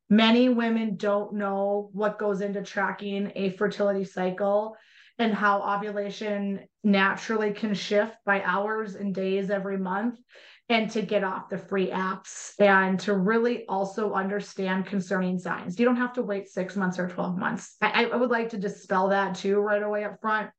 many 0.08 0.48
women 0.48 0.96
don't 0.96 1.34
know 1.34 1.90
what 1.92 2.18
goes 2.18 2.40
into 2.40 2.62
tracking 2.62 3.32
a 3.36 3.50
fertility 3.50 4.04
cycle 4.04 4.76
and 5.18 5.34
how 5.34 5.62
ovulation 5.62 6.60
naturally 6.82 7.52
can 7.52 7.74
shift 7.74 8.16
by 8.24 8.42
hours 8.42 8.94
and 8.94 9.14
days 9.14 9.50
every 9.50 9.76
month 9.76 10.18
and 10.70 10.88
to 10.88 11.02
get 11.02 11.24
off 11.24 11.48
the 11.48 11.58
free 11.58 11.90
apps 11.90 12.52
and 12.60 12.98
to 13.00 13.14
really 13.14 13.66
also 13.66 14.14
understand 14.14 14.86
concerning 14.86 15.36
signs. 15.36 15.78
You 15.78 15.84
don't 15.84 15.96
have 15.96 16.12
to 16.14 16.22
wait 16.22 16.48
six 16.48 16.76
months 16.76 16.98
or 16.98 17.08
12 17.08 17.36
months. 17.36 17.76
I, 17.82 18.04
I 18.04 18.16
would 18.16 18.30
like 18.30 18.48
to 18.50 18.56
dispel 18.56 19.08
that 19.08 19.34
too 19.34 19.58
right 19.58 19.82
away 19.82 20.04
up 20.04 20.20
front. 20.20 20.50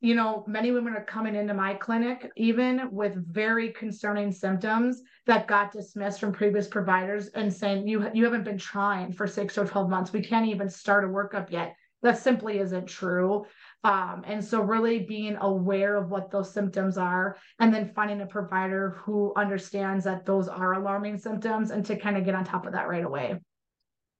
You 0.00 0.16
know, 0.16 0.44
many 0.46 0.72
women 0.72 0.94
are 0.94 1.04
coming 1.04 1.36
into 1.36 1.54
my 1.54 1.74
clinic 1.74 2.30
even 2.36 2.90
with 2.90 3.14
very 3.32 3.72
concerning 3.72 4.32
symptoms 4.32 5.02
that 5.26 5.48
got 5.48 5.72
dismissed 5.72 6.20
from 6.20 6.32
previous 6.32 6.66
providers 6.66 7.28
and 7.28 7.52
saying 7.52 7.86
you 7.86 8.08
you 8.14 8.24
haven't 8.24 8.44
been 8.44 8.58
trying 8.58 9.12
for 9.12 9.26
6 9.26 9.56
or 9.56 9.64
12 9.64 9.88
months. 9.88 10.12
We 10.12 10.22
can't 10.22 10.46
even 10.46 10.68
start 10.68 11.04
a 11.04 11.08
workup 11.08 11.50
yet. 11.50 11.76
That 12.02 12.18
simply 12.18 12.58
isn't 12.58 12.86
true. 12.86 13.44
Um, 13.84 14.24
and 14.26 14.44
so, 14.44 14.60
really 14.60 15.00
being 15.00 15.36
aware 15.40 15.96
of 15.96 16.10
what 16.10 16.30
those 16.30 16.52
symptoms 16.52 16.98
are, 16.98 17.36
and 17.60 17.72
then 17.72 17.92
finding 17.94 18.20
a 18.20 18.26
provider 18.26 18.98
who 19.02 19.32
understands 19.36 20.04
that 20.04 20.26
those 20.26 20.48
are 20.48 20.74
alarming 20.74 21.18
symptoms 21.18 21.70
and 21.70 21.86
to 21.86 21.96
kind 21.96 22.16
of 22.16 22.24
get 22.24 22.34
on 22.34 22.44
top 22.44 22.66
of 22.66 22.72
that 22.72 22.88
right 22.88 23.04
away. 23.04 23.38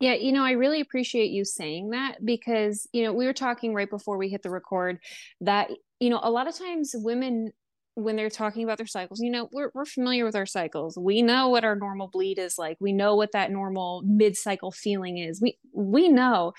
Yeah, 0.00 0.14
you 0.14 0.30
know, 0.30 0.44
I 0.44 0.52
really 0.52 0.80
appreciate 0.80 1.32
you 1.32 1.44
saying 1.44 1.90
that 1.90 2.24
because, 2.24 2.86
you 2.92 3.02
know, 3.02 3.12
we 3.12 3.26
were 3.26 3.32
talking 3.32 3.74
right 3.74 3.90
before 3.90 4.16
we 4.16 4.28
hit 4.28 4.44
the 4.44 4.50
record 4.50 5.00
that, 5.40 5.70
you 5.98 6.08
know, 6.08 6.20
a 6.22 6.30
lot 6.30 6.46
of 6.46 6.56
times 6.56 6.94
women 6.94 7.50
when 7.94 8.14
they're 8.14 8.30
talking 8.30 8.62
about 8.62 8.78
their 8.78 8.86
cycles, 8.86 9.20
you 9.20 9.28
know, 9.28 9.48
we're, 9.50 9.72
we're 9.74 9.84
familiar 9.84 10.24
with 10.24 10.36
our 10.36 10.46
cycles. 10.46 10.96
We 10.96 11.20
know 11.20 11.48
what 11.48 11.64
our 11.64 11.74
normal 11.74 12.06
bleed 12.06 12.38
is 12.38 12.56
like. 12.56 12.76
We 12.78 12.92
know 12.92 13.16
what 13.16 13.32
that 13.32 13.50
normal 13.50 14.02
mid-cycle 14.06 14.70
feeling 14.70 15.18
is. 15.18 15.40
We 15.42 15.58
we 15.72 16.08
know. 16.08 16.52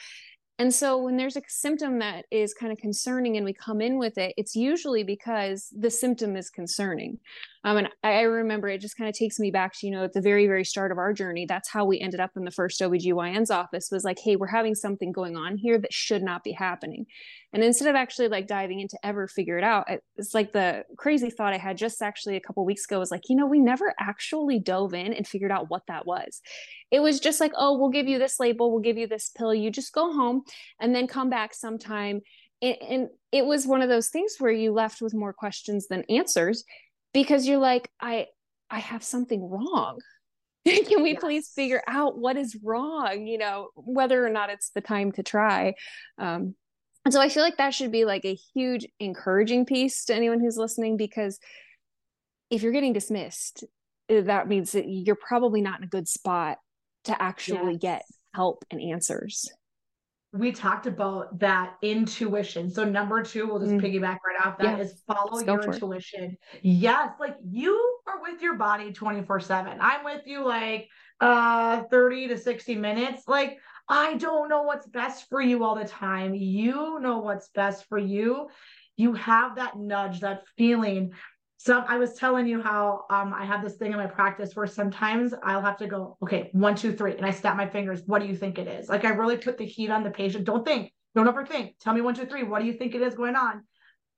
And 0.59 0.73
so 0.73 0.97
when 0.97 1.15
there's 1.15 1.37
a 1.37 1.41
symptom 1.47 1.99
that 1.99 2.25
is 2.31 2.53
kind 2.53 2.71
of 2.71 2.77
concerning 2.77 3.37
and 3.37 3.45
we 3.45 3.53
come 3.53 3.79
in 3.79 3.97
with 3.97 4.17
it, 4.17 4.33
it's 4.35 4.57
usually 4.57 5.03
because 5.03 5.73
the 5.77 5.89
symptom 5.89 6.35
is 6.35 6.49
concerning. 6.49 7.17
Um, 7.65 7.77
and 7.77 7.89
I 8.03 8.21
remember 8.21 8.69
it 8.69 8.79
just 8.79 8.95
kind 8.95 9.09
of 9.09 9.15
takes 9.15 9.37
me 9.37 9.51
back 9.51 9.73
to, 9.79 9.85
you 9.85 9.91
know, 9.91 10.05
at 10.05 10.13
the 10.13 10.21
very, 10.21 10.47
very 10.47 10.63
start 10.63 10.91
of 10.91 10.97
our 10.97 11.11
journey, 11.11 11.45
that's 11.45 11.69
how 11.69 11.83
we 11.83 11.99
ended 11.99 12.21
up 12.21 12.31
in 12.37 12.45
the 12.45 12.51
first 12.51 12.79
OBGYN's 12.79 13.51
office 13.51 13.89
was 13.91 14.05
like, 14.05 14.17
hey, 14.23 14.37
we're 14.37 14.47
having 14.47 14.75
something 14.75 15.11
going 15.11 15.35
on 15.35 15.57
here 15.57 15.77
that 15.77 15.91
should 15.91 16.23
not 16.23 16.43
be 16.43 16.53
happening. 16.53 17.05
And 17.51 17.61
instead 17.61 17.89
of 17.89 17.95
actually 17.95 18.29
like 18.29 18.47
diving 18.47 18.79
into 18.79 18.97
ever 19.03 19.27
figure 19.27 19.57
it 19.57 19.63
out, 19.63 19.89
it's 20.15 20.33
like 20.33 20.53
the 20.53 20.85
crazy 20.97 21.29
thought 21.29 21.53
I 21.53 21.57
had 21.57 21.77
just 21.77 22.01
actually 22.01 22.37
a 22.37 22.41
couple 22.41 22.63
weeks 22.65 22.85
ago 22.85 22.99
was 22.99 23.11
like, 23.11 23.23
you 23.27 23.35
know, 23.35 23.45
we 23.45 23.59
never 23.59 23.93
actually 23.99 24.59
dove 24.59 24.93
in 24.93 25.11
and 25.11 25.27
figured 25.27 25.51
out 25.51 25.69
what 25.69 25.83
that 25.87 26.05
was. 26.05 26.41
It 26.91 27.01
was 27.01 27.19
just 27.19 27.41
like, 27.41 27.51
oh, 27.57 27.77
we'll 27.77 27.89
give 27.89 28.07
you 28.07 28.19
this 28.19 28.39
label, 28.39 28.71
we'll 28.71 28.79
give 28.79 28.97
you 28.97 29.07
this 29.07 29.31
pill, 29.37 29.53
you 29.53 29.69
just 29.69 29.93
go 29.93 30.13
home 30.13 30.43
and 30.79 30.95
then 30.95 31.07
come 31.07 31.29
back 31.29 31.53
sometime 31.53 32.21
and, 32.61 33.09
it 33.31 33.45
was 33.45 33.67
one 33.67 33.83
of 33.83 33.89
those 33.89 34.09
things 34.09 34.35
where 34.39 34.51
you 34.51 34.71
left 34.73 35.03
with 35.03 35.13
more 35.13 35.33
questions 35.33 35.87
than 35.87 36.03
answers 36.09 36.63
because 37.13 37.47
you're 37.47 37.59
like 37.59 37.89
i 37.99 38.25
i 38.69 38.79
have 38.79 39.03
something 39.03 39.49
wrong 39.49 39.99
can 40.65 41.01
we 41.01 41.11
yes. 41.11 41.19
please 41.19 41.51
figure 41.55 41.81
out 41.87 42.17
what 42.17 42.37
is 42.37 42.57
wrong 42.63 43.25
you 43.25 43.37
know 43.37 43.69
whether 43.75 44.25
or 44.25 44.29
not 44.29 44.49
it's 44.49 44.71
the 44.71 44.81
time 44.81 45.11
to 45.11 45.23
try 45.23 45.73
um, 46.17 46.55
and 47.05 47.13
so 47.13 47.21
i 47.21 47.29
feel 47.29 47.43
like 47.43 47.57
that 47.57 47.73
should 47.73 47.91
be 47.91 48.05
like 48.05 48.25
a 48.25 48.37
huge 48.53 48.85
encouraging 48.99 49.65
piece 49.65 50.05
to 50.05 50.13
anyone 50.13 50.39
who's 50.39 50.57
listening 50.57 50.97
because 50.97 51.39
if 52.49 52.61
you're 52.61 52.73
getting 52.73 52.93
dismissed 52.93 53.63
eh, 54.09 54.21
that 54.21 54.47
means 54.47 54.73
that 54.73 54.85
you're 54.87 55.15
probably 55.15 55.61
not 55.61 55.79
in 55.79 55.85
a 55.85 55.87
good 55.87 56.07
spot 56.07 56.57
to 57.05 57.21
actually 57.21 57.73
yes. 57.73 57.81
get 57.81 58.01
help 58.33 58.63
and 58.69 58.81
answers 58.81 59.51
we 60.31 60.51
talked 60.51 60.85
about 60.85 61.39
that 61.39 61.75
intuition. 61.81 62.69
So 62.69 62.83
number 62.83 63.23
two, 63.23 63.47
we'll 63.47 63.59
just 63.59 63.71
mm. 63.71 63.81
piggyback 63.81 64.17
right 64.25 64.45
off 64.45 64.59
that 64.59 64.77
yeah. 64.77 64.83
is 64.83 65.01
follow 65.07 65.39
your 65.39 65.63
intuition. 65.63 66.37
It. 66.53 66.59
Yes, 66.61 67.13
like 67.19 67.35
you 67.43 67.99
are 68.07 68.21
with 68.21 68.41
your 68.41 68.55
body 68.55 68.91
24-7. 68.91 69.77
I'm 69.79 70.03
with 70.05 70.21
you 70.25 70.45
like 70.45 70.87
uh 71.19 71.83
30 71.89 72.29
to 72.29 72.37
60 72.37 72.75
minutes. 72.75 73.23
Like 73.27 73.57
I 73.87 74.15
don't 74.15 74.49
know 74.49 74.61
what's 74.61 74.85
best 74.85 75.27
for 75.29 75.41
you 75.41 75.63
all 75.63 75.75
the 75.75 75.85
time. 75.85 76.35
You 76.35 76.99
know 76.99 77.17
what's 77.17 77.49
best 77.49 77.85
for 77.89 77.97
you. 77.97 78.49
You 78.97 79.13
have 79.13 79.55
that 79.55 79.79
nudge, 79.79 80.19
that 80.19 80.43
feeling 80.57 81.13
so 81.61 81.83
I 81.85 81.97
was 81.97 82.13
telling 82.13 82.47
you 82.47 82.61
how 82.61 83.03
um, 83.09 83.33
I 83.33 83.43
have 83.43 83.61
this 83.61 83.75
thing 83.75 83.91
in 83.91 83.97
my 83.97 84.07
practice 84.07 84.55
where 84.55 84.65
sometimes 84.65 85.33
I'll 85.43 85.61
have 85.61 85.77
to 85.79 85.87
go, 85.87 86.15
okay, 86.23 86.49
one, 86.53 86.73
two, 86.73 86.93
three, 86.93 87.17
and 87.17 87.25
I 87.25 87.31
snap 87.31 87.57
my 87.57 87.67
fingers. 87.67 88.01
What 88.05 88.21
do 88.21 88.29
you 88.29 88.35
think 88.35 88.57
it 88.57 88.67
is? 88.69 88.87
Like 88.87 89.03
I 89.03 89.09
really 89.09 89.35
put 89.35 89.57
the 89.57 89.65
heat 89.65 89.89
on 89.89 90.05
the 90.05 90.09
patient. 90.09 90.45
Don't 90.45 90.65
think, 90.65 90.93
don't 91.15 91.27
overthink. 91.27 91.73
Tell 91.81 91.93
me 91.93 91.99
one, 91.99 92.15
two, 92.15 92.25
three. 92.25 92.43
What 92.43 92.61
do 92.61 92.65
you 92.65 92.71
think 92.71 92.95
it 92.95 93.01
is 93.01 93.13
going 93.13 93.35
on? 93.35 93.65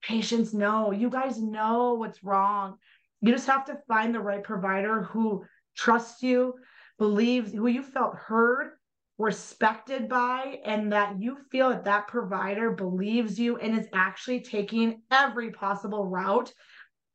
Patients 0.04 0.54
know. 0.54 0.92
You 0.92 1.10
guys 1.10 1.42
know 1.42 1.96
what's 1.96 2.24
wrong. 2.24 2.76
You 3.22 3.34
just 3.34 3.48
have 3.48 3.66
to 3.66 3.80
find 3.88 4.14
the 4.14 4.20
right 4.20 4.44
provider 4.44 5.02
who 5.02 5.44
trusts 5.76 6.22
you, 6.22 6.54
believes, 7.00 7.54
who 7.54 7.66
you 7.66 7.82
felt 7.82 8.14
heard, 8.18 8.74
respected 9.18 10.08
by, 10.08 10.60
and 10.64 10.94
that 10.94 11.20
you 11.20 11.38
feel 11.52 11.70
that 11.70 11.86
that 11.86 12.08
provider 12.08 12.70
believes 12.70 13.40
you 13.40 13.58
and 13.58 13.76
is 13.76 13.88
actually 13.94 14.42
taking 14.42 15.02
every 15.10 15.50
possible 15.50 16.06
route 16.06 16.54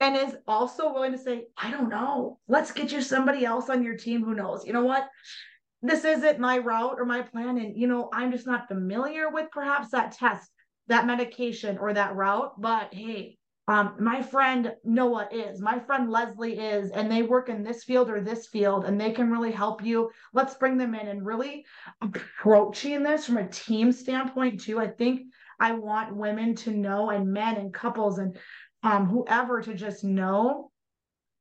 and 0.00 0.16
is 0.16 0.36
also 0.46 0.92
willing 0.92 1.12
to 1.12 1.18
say, 1.18 1.44
I 1.56 1.70
don't 1.70 1.88
know. 1.88 2.38
Let's 2.48 2.70
get 2.70 2.92
you 2.92 3.00
somebody 3.00 3.44
else 3.44 3.70
on 3.70 3.82
your 3.82 3.96
team 3.96 4.22
who 4.22 4.34
knows. 4.34 4.66
You 4.66 4.72
know 4.72 4.84
what? 4.84 5.08
This 5.82 6.04
isn't 6.04 6.38
my 6.40 6.58
route 6.58 6.96
or 6.98 7.04
my 7.04 7.22
plan. 7.22 7.58
And, 7.58 7.76
you 7.76 7.86
know, 7.86 8.10
I'm 8.12 8.32
just 8.32 8.46
not 8.46 8.68
familiar 8.68 9.30
with 9.30 9.50
perhaps 9.50 9.90
that 9.90 10.12
test, 10.12 10.50
that 10.88 11.06
medication, 11.06 11.78
or 11.78 11.94
that 11.94 12.14
route. 12.14 12.60
But 12.60 12.92
hey, 12.92 13.38
um, 13.68 13.96
my 13.98 14.22
friend 14.22 14.74
Noah 14.84 15.28
is, 15.32 15.60
my 15.60 15.78
friend 15.80 16.10
Leslie 16.10 16.58
is, 16.58 16.90
and 16.90 17.10
they 17.10 17.22
work 17.22 17.48
in 17.48 17.64
this 17.64 17.84
field 17.84 18.10
or 18.10 18.20
this 18.20 18.46
field, 18.46 18.84
and 18.84 19.00
they 19.00 19.12
can 19.12 19.30
really 19.30 19.50
help 19.50 19.84
you. 19.84 20.10
Let's 20.32 20.54
bring 20.54 20.76
them 20.76 20.94
in 20.94 21.08
and 21.08 21.24
really 21.24 21.64
approaching 22.00 23.02
this 23.02 23.26
from 23.26 23.38
a 23.38 23.48
team 23.48 23.92
standpoint, 23.92 24.60
too. 24.60 24.78
I 24.78 24.88
think 24.88 25.22
I 25.58 25.72
want 25.72 26.14
women 26.14 26.54
to 26.56 26.70
know, 26.70 27.10
and 27.10 27.32
men 27.32 27.56
and 27.56 27.72
couples 27.72 28.18
and 28.18 28.36
um, 28.86 29.06
whoever 29.06 29.60
to 29.60 29.74
just 29.74 30.04
know 30.04 30.70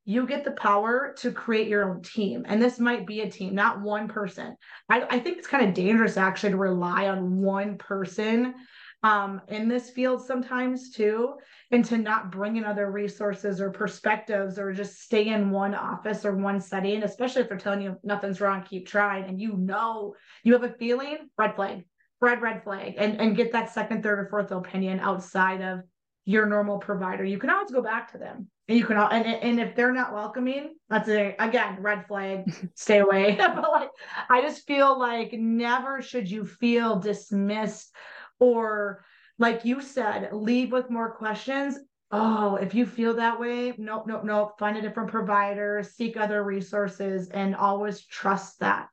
you 0.03 0.25
get 0.25 0.43
the 0.43 0.51
power 0.51 1.13
to 1.19 1.31
create 1.31 1.67
your 1.67 1.87
own 1.89 2.01
team. 2.01 2.43
And 2.47 2.61
this 2.61 2.79
might 2.79 3.05
be 3.05 3.21
a 3.21 3.29
team, 3.29 3.53
not 3.53 3.81
one 3.81 4.07
person. 4.07 4.55
I, 4.89 5.03
I 5.03 5.19
think 5.19 5.37
it's 5.37 5.47
kind 5.47 5.67
of 5.67 5.75
dangerous 5.75 6.17
actually 6.17 6.51
to 6.51 6.57
rely 6.57 7.07
on 7.07 7.41
one 7.41 7.77
person 7.77 8.55
um, 9.03 9.41
in 9.47 9.67
this 9.67 9.91
field 9.91 10.25
sometimes 10.25 10.89
too, 10.89 11.35
and 11.69 11.85
to 11.85 11.99
not 11.99 12.31
bring 12.31 12.55
in 12.55 12.63
other 12.63 12.89
resources 12.89 13.61
or 13.61 13.69
perspectives 13.69 14.57
or 14.57 14.73
just 14.73 15.01
stay 15.01 15.27
in 15.27 15.51
one 15.51 15.75
office 15.75 16.25
or 16.25 16.35
one 16.35 16.59
setting, 16.59 17.03
especially 17.03 17.43
if 17.43 17.49
they're 17.49 17.59
telling 17.59 17.81
you 17.81 17.95
nothing's 18.03 18.41
wrong, 18.41 18.63
keep 18.63 18.87
trying. 18.87 19.25
And 19.25 19.39
you 19.39 19.55
know, 19.55 20.15
you 20.43 20.53
have 20.53 20.63
a 20.63 20.73
feeling, 20.73 21.29
red 21.37 21.55
flag, 21.55 21.85
red, 22.21 22.41
red 22.41 22.63
flag, 22.63 22.95
and, 22.97 23.21
and 23.21 23.35
get 23.35 23.51
that 23.51 23.71
second, 23.71 24.01
third, 24.01 24.17
or 24.17 24.29
fourth 24.29 24.49
opinion 24.49 24.99
outside 24.99 25.61
of 25.61 25.81
your 26.25 26.46
normal 26.48 26.79
provider, 26.79 27.24
you 27.24 27.38
can 27.38 27.50
always 27.50 27.72
go 27.72 27.82
back 27.82 28.12
to 28.12 28.17
them. 28.17 28.48
And 28.67 28.77
you 28.77 28.86
can, 28.86 28.98
all 28.98 29.10
and, 29.10 29.25
and 29.25 29.60
if 29.60 29.75
they're 29.75 29.94
not 29.94 30.13
welcoming, 30.13 30.74
that's 30.89 31.08
a, 31.08 31.36
again, 31.38 31.77
red 31.79 32.08
flag, 32.08 32.51
stay 32.75 33.00
away. 33.00 33.36
but 33.38 33.72
like, 33.72 33.89
I 34.29 34.41
just 34.41 34.65
feel 34.65 35.00
like 35.00 35.34
never 35.34 36.01
should 36.01 36.29
you 36.29 36.46
feel 36.46 37.00
dismissed 37.00 37.96
or 38.39 39.05
like 39.38 39.65
you 39.65 39.82
said, 39.82 40.29
leave 40.32 40.72
with 40.72 40.89
more 40.89 41.13
questions. 41.13 41.77
Oh, 42.12 42.55
if 42.55 42.74
you 42.74 42.86
feel 42.86 43.15
that 43.15 43.39
way, 43.39 43.74
nope, 43.77 44.05
nope, 44.08 44.24
nope. 44.24 44.53
Find 44.58 44.77
a 44.77 44.82
different 44.82 45.12
provider, 45.12 45.84
seek 45.84 46.15
other 46.15 46.44
resources, 46.44 47.29
and 47.29 47.55
always 47.55 48.05
trust 48.05 48.60
that. 48.60 48.88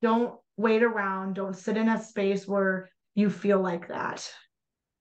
Don't 0.00 0.34
wait 0.56 0.82
around. 0.82 1.34
Don't 1.34 1.56
sit 1.56 1.76
in 1.76 1.88
a 1.88 2.02
space 2.02 2.48
where 2.48 2.88
you 3.14 3.28
feel 3.28 3.60
like 3.60 3.88
that. 3.88 4.28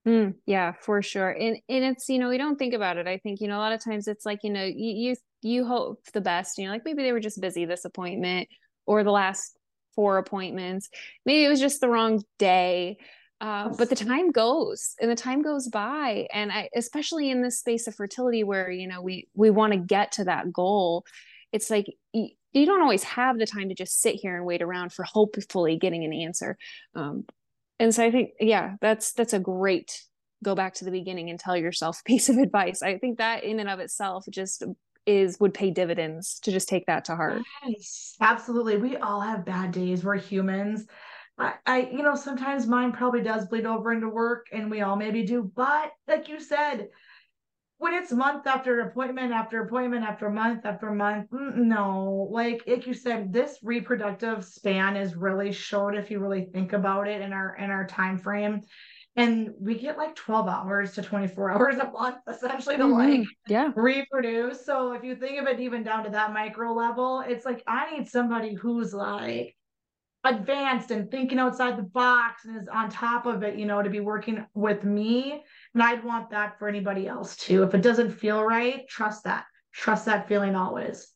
Mm, 0.08 0.34
yeah, 0.48 0.74
for 0.82 1.02
sure. 1.02 1.30
And 1.30 1.58
and 1.70 1.84
it's 1.84 2.10
you 2.10 2.18
know 2.18 2.30
we 2.30 2.38
don't 2.38 2.58
think 2.58 2.74
about 2.74 2.98
it. 2.98 3.08
I 3.08 3.18
think 3.18 3.40
you 3.40 3.48
know 3.48 3.58
a 3.58 3.60
lot 3.60 3.74
of 3.74 3.84
times 3.84 4.08
it's 4.08 4.26
like 4.26 4.40
you 4.44 4.50
know 4.50 4.64
you 4.64 4.76
you, 5.12 5.16
you 5.42 5.66
hope 5.66 6.04
the 6.14 6.22
best. 6.22 6.58
You 6.58 6.66
know, 6.66 6.72
like 6.72 6.86
maybe 6.86 7.04
they 7.04 7.12
were 7.12 7.20
just 7.20 7.40
busy 7.40 7.66
this 7.66 7.86
appointment 7.86 8.48
or 8.88 9.04
the 9.04 9.12
last 9.12 9.58
four 9.96 10.18
appointments. 10.18 10.90
Maybe 11.26 11.46
it 11.46 11.50
was 11.50 11.60
just 11.60 11.82
the 11.82 11.90
wrong 11.90 12.24
day. 12.40 12.98
Uh, 13.42 13.70
but 13.76 13.90
the 13.90 13.96
time 13.96 14.32
goes 14.32 14.94
and 15.02 15.10
the 15.10 15.16
time 15.16 15.42
goes 15.42 15.68
by 15.68 16.28
and 16.32 16.52
I, 16.52 16.70
especially 16.76 17.32
in 17.32 17.42
this 17.42 17.60
space 17.60 17.88
of 17.88 17.96
fertility 17.96 18.44
where 18.44 18.70
you 18.70 18.88
know 18.88 19.02
we 19.02 19.28
we 19.34 19.50
want 19.50 19.74
to 19.74 19.80
get 19.80 20.12
to 20.14 20.26
that 20.26 20.54
goal 20.54 21.06
it's 21.52 21.72
like 21.72 21.88
you, 22.14 22.30
you, 22.54 22.68
don't 22.68 22.84
always 22.84 23.02
have 23.02 23.40
the 23.40 23.48
time 23.48 23.70
to 23.70 23.74
just 23.74 24.00
sit 24.00 24.14
here 24.14 24.38
and 24.38 24.46
wait 24.46 24.62
around 24.62 24.94
for 24.94 25.04
hopefully 25.04 25.76
getting 25.76 26.06
an 26.06 26.14
answer 26.14 26.56
um, 26.94 27.26
and 27.82 27.94
so 27.94 28.04
i 28.04 28.12
think 28.12 28.30
yeah 28.40 28.76
that's 28.80 29.12
that's 29.14 29.34
a 29.34 29.40
great 29.40 30.06
go 30.44 30.56
back 30.56 30.74
to 30.76 30.86
the 30.86 30.92
beginning 30.92 31.30
and 31.30 31.40
tell 31.40 31.56
yourself 31.56 32.04
piece 32.06 32.30
of 32.30 32.38
advice. 32.38 32.82
I 32.82 32.98
think 32.98 33.18
that 33.18 33.44
in 33.44 33.60
and 33.60 33.70
of 33.70 33.80
itself 33.80 34.26
just 34.30 34.64
is 35.08 35.40
would 35.40 35.54
pay 35.54 35.72
dividends 35.72 36.40
to 36.42 36.52
just 36.52 36.70
take 36.70 36.86
that 36.86 37.06
to 37.06 37.16
heart. 37.16 37.42
Yes 37.66 38.16
absolutely. 38.22 38.78
We 38.78 38.98
all 38.98 39.20
have 39.20 39.46
bad 39.46 39.72
days. 39.72 40.04
We're 40.04 40.18
humans. 40.18 40.86
I, 41.40 41.54
I 41.66 41.90
you 41.92 42.04
know 42.04 42.16
sometimes 42.16 42.68
mine 42.68 42.92
probably 42.92 43.22
does 43.22 43.48
bleed 43.48 43.66
over 43.66 43.92
into 43.92 44.10
work 44.10 44.48
and 44.52 44.70
we 44.70 44.82
all 44.82 44.96
maybe 44.96 45.24
do 45.24 45.50
but 45.56 45.92
like 46.08 46.28
you 46.28 46.40
said 46.40 46.90
when 47.82 47.96
it's 47.96 48.12
month 48.12 48.46
after 48.46 48.82
appointment 48.82 49.34
after 49.34 49.64
appointment 49.64 50.06
after 50.06 50.30
month 50.30 50.68
after 50.68 50.92
month 50.92 51.28
mm, 51.32 51.56
no 51.56 52.28
like 52.30 52.62
like 52.68 52.86
you 52.86 52.94
said 52.94 53.34
this 53.34 53.58
reproductive 53.64 54.46
span 54.46 54.96
is 54.96 55.16
really 55.16 55.52
short 55.52 55.98
if 55.98 56.12
you 56.12 56.20
really 56.20 56.48
think 56.54 56.74
about 56.74 57.08
it 57.08 57.22
in 57.22 57.34
our 57.34 57.56
in 57.56 57.72
our 57.72 57.88
time 57.88 58.20
frame 58.20 58.62
and 59.16 59.50
we 59.60 59.74
get 59.74 59.98
like 59.98 60.16
12 60.16 60.48
hours 60.48 60.92
to 60.92 61.02
24 61.02 61.52
hours 61.54 61.78
a 61.78 61.90
month 61.90 62.18
essentially 62.30 62.78
to 62.78 62.84
mm-hmm. 62.84 63.22
like 63.22 63.28
yeah 63.48 63.72
reproduce 63.76 64.64
so 64.64 64.94
if 64.94 65.04
you 65.04 65.16
think 65.16 65.42
of 65.42 65.48
it 65.48 65.60
even 65.60 65.82
down 65.82 66.04
to 66.04 66.12
that 66.12 66.32
micro 66.32 66.74
level 66.74 67.24
it's 67.28 67.46
like 67.46 67.64
i 67.66 67.98
need 67.98 68.08
somebody 68.08 68.54
who's 68.54 68.94
like 68.94 69.56
advanced 70.24 70.92
and 70.92 71.10
thinking 71.10 71.40
outside 71.40 71.78
the 71.78 71.84
box 71.84 72.46
and 72.46 72.58
is 72.62 72.68
on 72.68 72.90
top 72.90 73.26
of 73.26 73.44
it, 73.44 73.58
you 73.58 73.66
know, 73.66 73.82
to 73.82 73.90
be 73.90 74.00
working 74.00 74.46
with 74.54 74.84
me. 74.84 75.44
And 75.74 75.84
I'd 75.84 76.04
want 76.04 76.30
that 76.32 76.60
for 76.60 76.68
anybody 76.68 77.08
else 77.08 77.36
too. 77.36 77.64
If 77.64 77.74
it 77.74 77.82
doesn't 77.82 78.12
feel 78.12 78.44
right, 78.44 78.88
trust 78.90 79.24
that. 79.24 79.46
Trust 79.74 80.06
that 80.06 80.28
feeling 80.28 80.56
always. 80.56 81.08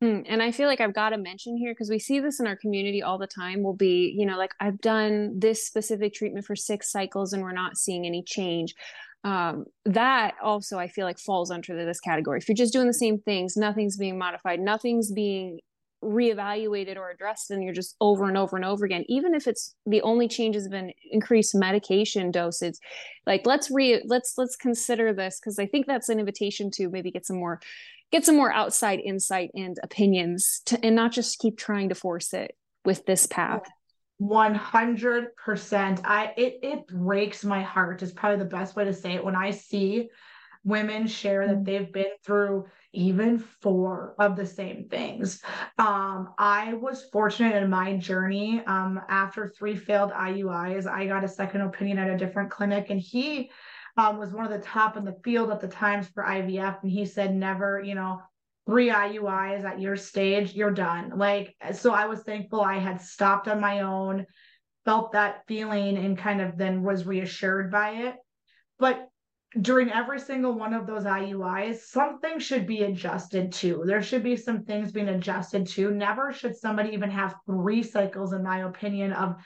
Hmm, 0.00 0.20
and 0.26 0.42
I 0.42 0.50
feel 0.50 0.66
like 0.66 0.80
I've 0.80 0.94
got 0.94 1.10
to 1.10 1.18
mention 1.18 1.56
here 1.56 1.72
because 1.72 1.90
we 1.90 1.98
see 1.98 2.20
this 2.20 2.40
in 2.40 2.46
our 2.46 2.56
community 2.56 3.02
all 3.02 3.18
the 3.18 3.26
time. 3.26 3.62
Will 3.62 3.76
be, 3.76 4.14
you 4.16 4.24
know, 4.24 4.38
like 4.38 4.52
I've 4.58 4.80
done 4.80 5.38
this 5.38 5.66
specific 5.66 6.14
treatment 6.14 6.46
for 6.46 6.56
six 6.56 6.90
cycles 6.90 7.32
and 7.32 7.42
we're 7.42 7.52
not 7.52 7.76
seeing 7.76 8.06
any 8.06 8.22
change. 8.26 8.74
Um, 9.22 9.66
that 9.84 10.34
also 10.42 10.78
I 10.78 10.88
feel 10.88 11.04
like 11.04 11.18
falls 11.18 11.50
under 11.50 11.84
this 11.84 12.00
category. 12.00 12.38
If 12.38 12.48
you're 12.48 12.56
just 12.56 12.72
doing 12.72 12.86
the 12.86 12.94
same 12.94 13.18
things, 13.18 13.56
nothing's 13.56 13.98
being 13.98 14.18
modified, 14.18 14.60
nothing's 14.60 15.12
being 15.12 15.60
reevaluated 16.02 16.96
or 16.96 17.10
addressed 17.10 17.50
and 17.50 17.62
you're 17.62 17.74
just 17.74 17.94
over 18.00 18.26
and 18.26 18.38
over 18.38 18.56
and 18.56 18.64
over 18.64 18.86
again 18.86 19.04
even 19.06 19.34
if 19.34 19.46
it's 19.46 19.74
the 19.84 20.00
only 20.00 20.26
change 20.26 20.54
has 20.54 20.66
been 20.66 20.90
increased 21.10 21.54
medication 21.54 22.30
dosage 22.30 22.76
like 23.26 23.44
let's 23.44 23.70
re 23.70 24.02
let's 24.06 24.32
let's 24.38 24.56
consider 24.56 25.12
this 25.12 25.38
because 25.38 25.58
i 25.58 25.66
think 25.66 25.86
that's 25.86 26.08
an 26.08 26.18
invitation 26.18 26.70
to 26.70 26.88
maybe 26.88 27.10
get 27.10 27.26
some 27.26 27.36
more 27.36 27.60
get 28.10 28.24
some 28.24 28.36
more 28.36 28.52
outside 28.52 29.00
insight 29.00 29.50
and 29.54 29.78
opinions 29.82 30.62
to, 30.66 30.84
and 30.84 30.96
not 30.96 31.12
just 31.12 31.38
keep 31.38 31.56
trying 31.56 31.88
to 31.88 31.94
force 31.94 32.32
it 32.32 32.56
with 32.84 33.04
this 33.06 33.26
path. 33.26 33.62
100% 34.20 36.00
i 36.04 36.34
it 36.36 36.58
it 36.62 36.86
breaks 36.86 37.42
my 37.42 37.62
heart 37.62 38.02
is 38.02 38.12
probably 38.12 38.38
the 38.38 38.44
best 38.44 38.76
way 38.76 38.84
to 38.84 38.92
say 38.92 39.14
it. 39.14 39.24
When 39.24 39.34
i 39.34 39.50
see 39.50 40.10
women 40.64 41.06
share 41.06 41.46
that 41.46 41.58
mm. 41.58 41.64
they've 41.64 41.92
been 41.92 42.12
through 42.24 42.66
even 42.92 43.38
four 43.38 44.14
of 44.18 44.36
the 44.36 44.46
same 44.46 44.88
things. 44.88 45.42
Um, 45.78 46.34
I 46.38 46.74
was 46.74 47.08
fortunate 47.12 47.62
in 47.62 47.70
my 47.70 47.96
journey. 47.96 48.62
Um, 48.66 49.00
after 49.08 49.48
three 49.48 49.76
failed 49.76 50.10
IUIs, 50.12 50.86
I 50.86 51.06
got 51.06 51.24
a 51.24 51.28
second 51.28 51.62
opinion 51.62 51.98
at 51.98 52.10
a 52.10 52.18
different 52.18 52.50
clinic, 52.50 52.90
and 52.90 53.00
he 53.00 53.50
um, 53.96 54.18
was 54.18 54.32
one 54.32 54.44
of 54.44 54.50
the 54.50 54.66
top 54.66 54.96
in 54.96 55.04
the 55.04 55.18
field 55.24 55.50
at 55.50 55.60
the 55.60 55.68
times 55.68 56.08
for 56.08 56.24
IVF. 56.24 56.82
And 56.82 56.90
he 56.90 57.06
said, 57.06 57.34
never, 57.34 57.80
you 57.80 57.94
know, 57.94 58.20
three 58.66 58.90
IUIs 58.90 59.64
at 59.64 59.80
your 59.80 59.96
stage, 59.96 60.54
you're 60.54 60.70
done. 60.70 61.12
Like, 61.16 61.54
so 61.72 61.92
I 61.92 62.06
was 62.06 62.20
thankful 62.20 62.60
I 62.60 62.78
had 62.78 63.00
stopped 63.00 63.48
on 63.48 63.60
my 63.60 63.80
own, 63.80 64.26
felt 64.84 65.12
that 65.12 65.42
feeling, 65.46 65.96
and 65.96 66.18
kind 66.18 66.40
of 66.40 66.56
then 66.56 66.82
was 66.82 67.06
reassured 67.06 67.70
by 67.70 67.90
it. 67.90 68.16
But 68.78 69.08
during 69.60 69.90
every 69.90 70.20
single 70.20 70.52
one 70.52 70.74
of 70.74 70.86
those 70.86 71.04
IUIs, 71.04 71.78
something 71.78 72.38
should 72.38 72.66
be 72.66 72.84
adjusted 72.84 73.52
to. 73.52 73.82
There 73.84 74.02
should 74.02 74.22
be 74.22 74.36
some 74.36 74.64
things 74.64 74.92
being 74.92 75.08
adjusted 75.08 75.66
to. 75.68 75.90
Never 75.90 76.32
should 76.32 76.56
somebody 76.56 76.90
even 76.90 77.10
have 77.10 77.34
three 77.46 77.82
cycles, 77.82 78.32
in 78.32 78.44
my 78.44 78.60
opinion, 78.60 79.12
of 79.12 79.36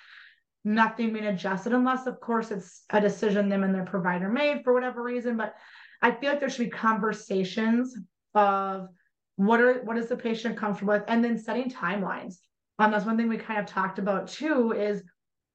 nothing 0.64 1.12
being 1.12 1.26
adjusted 1.26 1.72
unless 1.72 2.06
of 2.06 2.18
course 2.20 2.50
it's 2.50 2.84
a 2.90 3.00
decision 3.00 3.48
them 3.48 3.62
and 3.64 3.74
their 3.74 3.84
provider 3.84 4.30
made 4.30 4.64
for 4.64 4.72
whatever 4.72 5.02
reason 5.02 5.36
but 5.36 5.54
i 6.00 6.10
feel 6.10 6.30
like 6.30 6.40
there 6.40 6.48
should 6.48 6.64
be 6.64 6.70
conversations 6.70 7.94
of 8.34 8.88
what 9.36 9.60
are 9.60 9.82
what 9.84 9.98
is 9.98 10.08
the 10.08 10.16
patient 10.16 10.56
comfortable 10.56 10.94
with 10.94 11.04
and 11.08 11.22
then 11.22 11.38
setting 11.38 11.70
timelines 11.70 12.36
um 12.78 12.90
that's 12.90 13.04
one 13.04 13.16
thing 13.16 13.28
we 13.28 13.36
kind 13.36 13.60
of 13.60 13.66
talked 13.66 13.98
about 13.98 14.26
too 14.26 14.72
is 14.72 15.02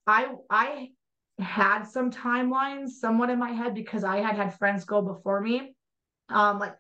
i 0.06 0.28
i 0.52 0.90
had 1.40 1.84
some 1.84 2.12
timelines 2.12 2.90
somewhat 2.90 3.30
in 3.30 3.40
my 3.40 3.52
head 3.52 3.74
because 3.74 4.04
i 4.04 4.18
had 4.18 4.36
had 4.36 4.58
friends 4.58 4.84
go 4.86 5.02
before 5.02 5.42
me 5.42 5.74
um 6.30 6.60
like 6.60 6.76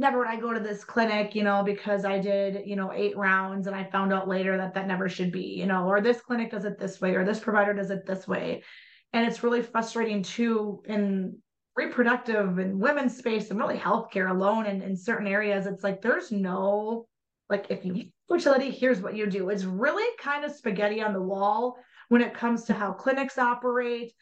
never 0.00 0.18
would 0.18 0.26
I 0.26 0.40
go 0.40 0.52
to 0.52 0.60
this 0.60 0.82
clinic, 0.82 1.34
you 1.34 1.44
know, 1.44 1.62
because 1.62 2.06
I 2.06 2.18
did, 2.18 2.66
you 2.66 2.74
know, 2.74 2.90
eight 2.90 3.16
rounds 3.18 3.66
and 3.66 3.76
I 3.76 3.84
found 3.84 4.14
out 4.14 4.28
later 4.28 4.56
that 4.56 4.72
that 4.74 4.88
never 4.88 5.10
should 5.10 5.30
be, 5.30 5.42
you 5.42 5.66
know, 5.66 5.86
or 5.86 6.00
this 6.00 6.22
clinic 6.22 6.50
does 6.50 6.64
it 6.64 6.78
this 6.78 7.02
way 7.02 7.14
or 7.14 7.24
this 7.24 7.38
provider 7.38 7.74
does 7.74 7.90
it 7.90 8.06
this 8.06 8.26
way. 8.26 8.64
And 9.12 9.26
it's 9.26 9.42
really 9.44 9.62
frustrating 9.62 10.22
too 10.22 10.82
in 10.86 11.36
reproductive 11.76 12.58
and 12.58 12.80
women's 12.80 13.16
space 13.16 13.50
and 13.50 13.58
really 13.58 13.76
healthcare 13.76 14.30
alone 14.30 14.64
and 14.64 14.82
in 14.82 14.96
certain 14.96 15.26
areas. 15.26 15.66
It's 15.66 15.84
like 15.84 16.00
there's 16.00 16.32
no, 16.32 17.06
like, 17.50 17.66
if 17.68 17.84
you 17.84 18.06
fertility, 18.26 18.70
here's 18.70 19.02
what 19.02 19.16
you 19.16 19.26
do. 19.26 19.50
It's 19.50 19.64
really 19.64 20.16
kind 20.18 20.46
of 20.46 20.52
spaghetti 20.52 21.02
on 21.02 21.12
the 21.12 21.20
wall 21.20 21.76
when 22.10 22.22
it 22.22 22.34
comes 22.34 22.64
to 22.64 22.74
how 22.74 22.92
clinics 22.92 23.38
operate, 23.38 24.12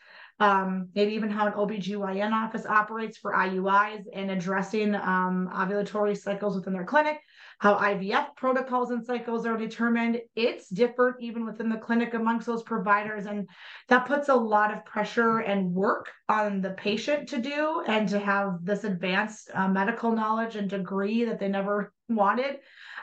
um, 0.40 0.90
maybe 0.94 1.14
even 1.14 1.30
how 1.30 1.46
an 1.46 1.54
OBGYN 1.54 2.32
office 2.32 2.66
operates 2.66 3.16
for 3.16 3.32
IUIs 3.32 4.04
and 4.12 4.30
addressing 4.30 4.94
um, 4.94 5.50
ovulatory 5.52 6.16
cycles 6.16 6.54
within 6.54 6.74
their 6.74 6.84
clinic, 6.84 7.18
how 7.60 7.76
IVF 7.76 8.36
protocols 8.36 8.90
and 8.90 9.04
cycles 9.04 9.46
are 9.46 9.56
determined. 9.56 10.20
It's 10.36 10.68
different 10.68 11.16
even 11.20 11.46
within 11.46 11.70
the 11.70 11.78
clinic 11.78 12.12
amongst 12.12 12.46
those 12.46 12.62
providers. 12.62 13.24
And 13.24 13.48
that 13.88 14.06
puts 14.06 14.28
a 14.28 14.34
lot 14.34 14.72
of 14.72 14.84
pressure 14.84 15.38
and 15.38 15.72
work 15.72 16.10
on 16.28 16.60
the 16.60 16.70
patient 16.72 17.26
to 17.30 17.38
do 17.38 17.82
and 17.86 18.06
to 18.10 18.18
have 18.18 18.58
this 18.62 18.84
advanced 18.84 19.50
uh, 19.54 19.66
medical 19.66 20.12
knowledge 20.12 20.56
and 20.56 20.68
degree 20.68 21.24
that 21.24 21.40
they 21.40 21.48
never 21.48 21.92
wanted 22.08 22.58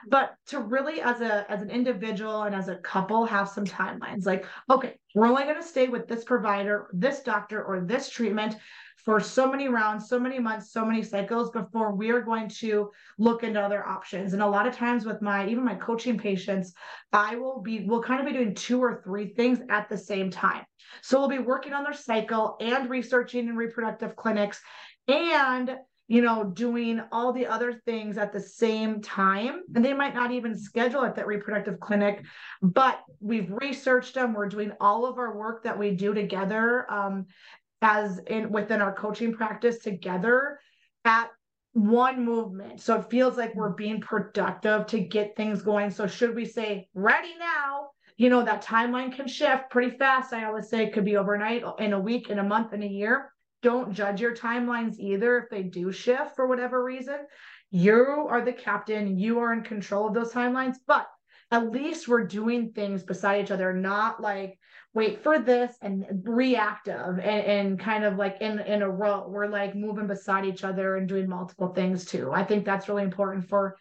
but 0.08 0.36
to 0.48 0.60
really 0.60 1.02
as 1.02 1.22
a 1.22 1.50
as 1.50 1.62
an 1.62 1.70
individual 1.70 2.44
and 2.44 2.56
as 2.56 2.68
a 2.68 2.78
couple 2.78 3.26
have 3.26 3.50
some 3.50 3.66
timelines. 3.66 4.26
Like 4.26 4.46
okay 4.70 4.98
we're 5.14 5.28
only 5.28 5.44
going 5.44 5.56
to 5.56 5.64
stay 5.64 5.88
with 5.88 6.08
this 6.08 6.24
provider 6.24 6.88
this 6.94 7.22
doctor 7.22 7.64
or 7.64 7.82
this 7.82 8.10
treatment 8.10 8.56
for 8.98 9.20
so 9.20 9.50
many 9.50 9.68
rounds 9.68 10.10
so 10.10 10.20
many 10.20 10.40
months 10.40 10.72
so 10.72 10.84
many 10.84 11.04
cycles 11.04 11.52
before 11.52 11.96
we 11.96 12.10
are 12.10 12.22
going 12.22 12.50
to 12.50 12.90
look 13.18 13.44
into 13.44 13.62
other 13.62 13.86
options? 13.88 14.34
And 14.34 14.42
a 14.42 14.48
lot 14.48 14.68
of 14.68 14.76
times 14.76 15.06
with 15.06 15.22
my 15.22 15.48
even 15.48 15.64
my 15.64 15.76
coaching 15.76 16.18
patients 16.18 16.74
i 17.14 17.36
will 17.36 17.62
be 17.62 17.86
we'll 17.88 18.04
kind 18.04 18.20
of 18.20 18.26
be 18.26 18.34
doing 18.34 18.56
two 18.56 18.80
or 18.80 19.02
three 19.04 19.34
things 19.34 19.60
at 19.70 19.90
the 19.90 19.98
same 19.98 20.30
time. 20.30 20.66
So 21.02 21.20
we'll 21.20 21.30
be 21.30 21.40
working 21.40 21.74
on 21.74 21.84
their 21.84 21.94
cycle 21.94 22.58
and 22.60 22.90
researching 22.90 23.48
in 23.48 23.56
reproductive 23.56 24.16
clinics 24.16 24.62
and 25.08 25.78
you 26.08 26.22
know, 26.22 26.44
doing 26.44 27.02
all 27.12 27.34
the 27.34 27.48
other 27.48 27.82
things 27.86 28.18
at 28.18 28.32
the 28.32 28.40
same 28.40 29.02
time. 29.02 29.62
And 29.74 29.84
they 29.84 29.94
might 29.94 30.14
not 30.14 30.32
even 30.32 30.58
schedule 30.58 31.04
at 31.04 31.16
that 31.16 31.26
reproductive 31.26 31.80
clinic, 31.80 32.24
but 32.62 33.02
we've 33.20 33.52
researched 33.52 34.14
them. 34.14 34.34
We're 34.34 34.50
doing 34.50 34.72
all 34.80 35.06
of 35.06 35.18
our 35.18 35.36
work 35.36 35.64
that 35.64 35.78
we 35.78 35.92
do 35.92 36.14
together 36.14 36.92
um, 36.92 37.26
as 37.82 38.20
in 38.28 38.52
within 38.52 38.82
our 38.82 38.94
coaching 38.94 39.34
practice 39.34 39.80
together 39.80 40.60
at 41.06 41.30
one 41.74 42.24
movement. 42.24 42.82
So 42.82 43.00
it 43.00 43.10
feels 43.10 43.36
like 43.36 43.56
we're 43.56 43.74
being 43.74 44.00
productive 44.00 44.86
to 44.88 45.00
get 45.00 45.36
things 45.36 45.62
going. 45.64 45.90
So 45.90 46.08
should 46.08 46.36
we 46.36 46.46
say 46.46 46.88
ready 46.94 47.34
now? 47.40 47.90
You 48.18 48.30
know, 48.30 48.46
that 48.46 48.64
timeline 48.64 49.14
can 49.14 49.28
shift 49.28 49.70
pretty 49.72 49.98
fast. 49.98 50.32
I 50.32 50.46
always 50.46 50.70
say 50.70 50.84
it 50.84 50.94
could 50.94 51.04
be 51.04 51.18
overnight, 51.18 51.64
in 51.80 51.92
a 51.92 52.00
week, 52.00 52.30
in 52.30 52.40
a 52.40 52.44
month, 52.44 52.72
in 52.74 52.82
a 52.82 52.88
year 52.88 53.32
don't 53.66 53.94
judge 53.94 54.22
your 54.22 54.36
timelines 54.36 55.00
either 55.00 55.40
if 55.40 55.50
they 55.50 55.64
do 55.64 55.92
shift 55.92 56.36
for 56.36 56.46
whatever 56.46 56.84
reason. 56.84 57.18
You 57.72 58.28
are 58.30 58.46
the 58.46 58.54
captain, 58.54 59.18
you 59.18 59.40
are 59.40 59.54
in 59.54 59.64
control 59.64 60.08
of 60.08 60.14
those 60.14 60.32
timelines, 60.32 60.76
but 60.86 61.08
at 61.50 61.72
least 61.72 62.08
we're 62.08 62.28
doing 62.28 62.74
things 62.74 63.02
beside 63.02 63.44
each 63.44 63.50
other, 63.50 63.74
not 63.74 64.22
like 64.22 64.60
wait 64.94 65.24
for 65.24 65.40
this 65.40 65.76
and 65.82 66.06
reactive 66.26 67.18
and, 67.18 67.20
and 67.20 67.80
kind 67.80 68.04
of 68.04 68.18
like 68.18 68.38
in 68.40 68.60
in 68.60 68.84
a 68.84 68.90
row. 68.90 69.26
We're 69.28 69.48
like 69.48 69.76
moving 69.76 70.06
beside 70.06 70.46
each 70.46 70.64
other 70.64 70.98
and 70.98 71.10
doing 71.10 71.28
multiple 71.28 71.70
things 71.70 72.06
too. 72.06 72.32
I 72.32 72.44
think 72.44 72.66
that's 72.66 72.88
really 72.88 73.04
important 73.04 73.50
for 73.50 73.78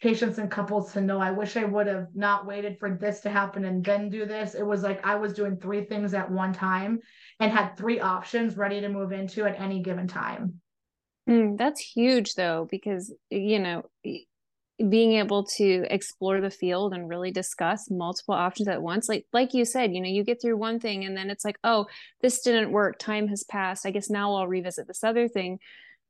patients 0.00 0.38
and 0.38 0.50
couples 0.50 0.94
to 0.94 1.00
know 1.02 1.20
I 1.20 1.30
wish 1.30 1.58
I 1.58 1.64
would 1.64 1.86
have 1.86 2.08
not 2.14 2.46
waited 2.46 2.78
for 2.78 2.96
this 2.98 3.20
to 3.20 3.30
happen 3.30 3.66
and 3.66 3.84
then 3.84 4.08
do 4.08 4.24
this. 4.24 4.54
It 4.54 4.66
was 4.66 4.82
like 4.82 5.04
I 5.06 5.16
was 5.16 5.34
doing 5.34 5.58
three 5.58 5.84
things 5.84 6.14
at 6.14 6.30
one 6.30 6.54
time 6.54 7.00
and 7.40 7.50
had 7.50 7.76
three 7.76 7.98
options 7.98 8.56
ready 8.56 8.80
to 8.80 8.88
move 8.88 9.12
into 9.12 9.44
at 9.44 9.58
any 9.58 9.80
given 9.80 10.06
time. 10.06 10.60
Mm, 11.28 11.56
that's 11.58 11.80
huge 11.80 12.34
though, 12.34 12.68
because, 12.70 13.12
you 13.30 13.58
know, 13.58 13.84
being 14.88 15.12
able 15.12 15.44
to 15.44 15.84
explore 15.90 16.40
the 16.40 16.50
field 16.50 16.94
and 16.94 17.08
really 17.08 17.30
discuss 17.30 17.90
multiple 17.90 18.34
options 18.34 18.66
at 18.66 18.80
once 18.80 19.10
like 19.10 19.26
like 19.30 19.52
you 19.52 19.62
said 19.62 19.92
you 19.92 20.00
know 20.00 20.08
you 20.08 20.24
get 20.24 20.40
through 20.40 20.56
one 20.56 20.80
thing 20.80 21.04
and 21.04 21.14
then 21.14 21.28
it's 21.28 21.44
like 21.44 21.58
oh 21.64 21.84
this 22.22 22.40
didn't 22.40 22.72
work 22.72 22.98
time 22.98 23.28
has 23.28 23.44
passed 23.44 23.84
i 23.84 23.90
guess 23.90 24.08
now 24.08 24.34
i'll 24.34 24.48
revisit 24.48 24.86
this 24.86 25.04
other 25.04 25.28
thing 25.28 25.58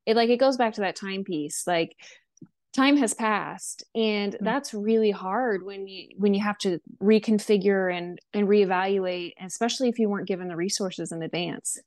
it 0.06 0.14
like 0.14 0.30
it 0.30 0.36
goes 0.36 0.56
back 0.56 0.72
to 0.74 0.82
that 0.82 0.94
timepiece 0.94 1.64
like 1.66 1.96
time 2.74 2.96
has 2.96 3.14
passed 3.14 3.82
and 3.94 4.34
mm-hmm. 4.34 4.44
that's 4.44 4.72
really 4.72 5.10
hard 5.10 5.64
when 5.64 5.86
you 5.86 6.08
when 6.16 6.34
you 6.34 6.42
have 6.42 6.58
to 6.58 6.78
reconfigure 7.02 7.96
and 7.96 8.18
and 8.32 8.48
reevaluate 8.48 9.32
especially 9.40 9.88
if 9.88 9.98
you 9.98 10.08
weren't 10.08 10.28
given 10.28 10.48
the 10.48 10.56
resources 10.56 11.12
in 11.12 11.22
advance. 11.22 11.78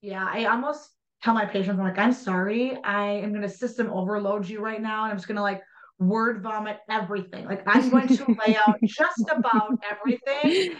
Yeah 0.00 0.26
i 0.28 0.44
almost 0.46 0.90
tell 1.22 1.34
my 1.34 1.44
patients 1.44 1.78
i'm 1.78 1.84
like 1.84 1.98
i'm 1.98 2.12
sorry 2.12 2.76
i 2.84 3.04
am 3.04 3.30
going 3.30 3.42
to 3.42 3.48
system 3.48 3.90
overload 3.90 4.48
you 4.48 4.60
right 4.60 4.80
now 4.80 5.04
and 5.04 5.12
i'm 5.12 5.16
just 5.16 5.28
going 5.28 5.36
to 5.36 5.42
like 5.42 5.62
word 5.98 6.42
vomit 6.42 6.78
everything. 6.90 7.44
Like 7.44 7.62
i'm 7.66 7.88
going 7.90 8.08
to 8.08 8.36
lay 8.46 8.56
out 8.56 8.78
just 8.84 9.30
about 9.30 9.72
everything. 9.88 10.76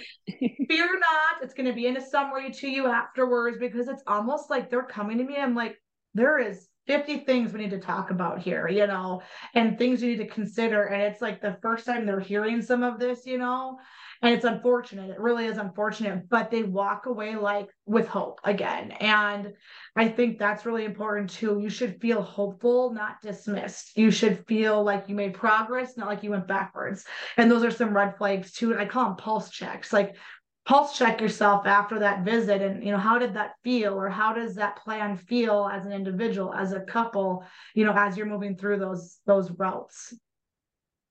Fear 0.69 0.87
not 0.99 1.43
it's 1.43 1.55
going 1.55 1.67
to 1.67 1.73
be 1.73 1.87
in 1.87 1.97
a 1.97 2.05
summary 2.05 2.51
to 2.51 2.69
you 2.69 2.87
afterwards 2.87 3.59
because 3.59 3.89
it's 3.89 4.03
almost 4.07 4.51
like 4.51 4.71
they're 4.71 4.83
coming 4.83 5.19
to 5.19 5.25
me 5.25 5.37
i'm 5.37 5.55
like 5.55 5.77
there 6.15 6.39
is 6.39 6.69
50 6.87 7.19
things 7.19 7.53
we 7.53 7.61
need 7.61 7.71
to 7.71 7.81
talk 7.81 8.11
about 8.11 8.41
here, 8.41 8.69
you 8.69 8.87
know, 8.87 9.23
and 9.55 9.79
things 9.79 10.03
you 10.03 10.11
need 10.11 10.29
to 10.29 10.35
consider. 10.35 10.85
And 10.85 11.03
it's 11.03 11.23
like 11.23 11.41
the 11.41 11.57
first 11.63 11.87
time 11.87 12.07
they're 12.07 12.21
hearing 12.21 12.61
some 12.61 12.83
of 12.83 12.99
this, 12.99 13.25
you 13.25 13.39
know, 13.39 13.79
and 14.23 14.33
it's 14.33 14.45
unfortunate. 14.45 15.11
It 15.11 15.19
really 15.21 15.47
is 15.47 15.59
unfortunate, 15.59 16.29
but 16.29 16.51
they 16.51 16.63
walk 16.63 17.07
away 17.07 17.35
like 17.35 17.69
with 17.87 18.07
hope 18.07 18.41
again. 18.45 18.93
And 18.93 19.53
I 19.97 20.09
think 20.09 20.39
that's 20.39 20.65
really 20.65 20.85
important 20.85 21.31
too. 21.31 21.59
You 21.61 21.69
should 21.69 22.01
feel 22.01 22.23
hopeful, 22.23 22.93
not 22.93 23.21
dismissed. 23.21 23.97
You 23.97 24.13
should 24.13 24.47
feel 24.47 24.83
like 24.83 25.09
you 25.09 25.17
made 25.17 25.35
progress, 25.35 25.97
not 25.97 26.07
like 26.07 26.23
you 26.23 26.31
went 26.31 26.47
backwards. 26.47 27.05
And 27.37 27.51
those 27.51 27.65
are 27.65 27.71
some 27.73 27.97
red 27.97 28.17
flags 28.17 28.53
too. 28.53 28.71
And 28.71 28.81
I 28.81 28.87
call 28.87 29.07
them 29.07 29.17
pulse 29.17 29.51
checks. 29.51 29.93
Like 29.93 30.17
pulse 30.65 30.97
check 30.97 31.21
yourself 31.21 31.67
after 31.67 31.99
that 31.99 32.25
visit 32.25 32.63
and 32.63 32.85
you 32.85 32.93
know 32.93 32.99
how 32.99 33.19
did 33.19 33.35
that 33.35 33.55
feel 33.65 33.95
or 33.95 34.09
how 34.09 34.33
does 34.33 34.55
that 34.55 34.77
plan 34.77 35.17
feel 35.17 35.69
as 35.73 35.87
an 35.87 35.93
individual 35.93 36.55
as 36.55 36.73
a 36.73 36.81
couple 36.81 37.45
you 37.75 37.85
know 37.85 37.93
as 37.97 38.17
you're 38.17 38.27
moving 38.27 38.57
through 38.57 38.79
those 38.79 39.19
those 39.27 39.51
routes 39.53 40.15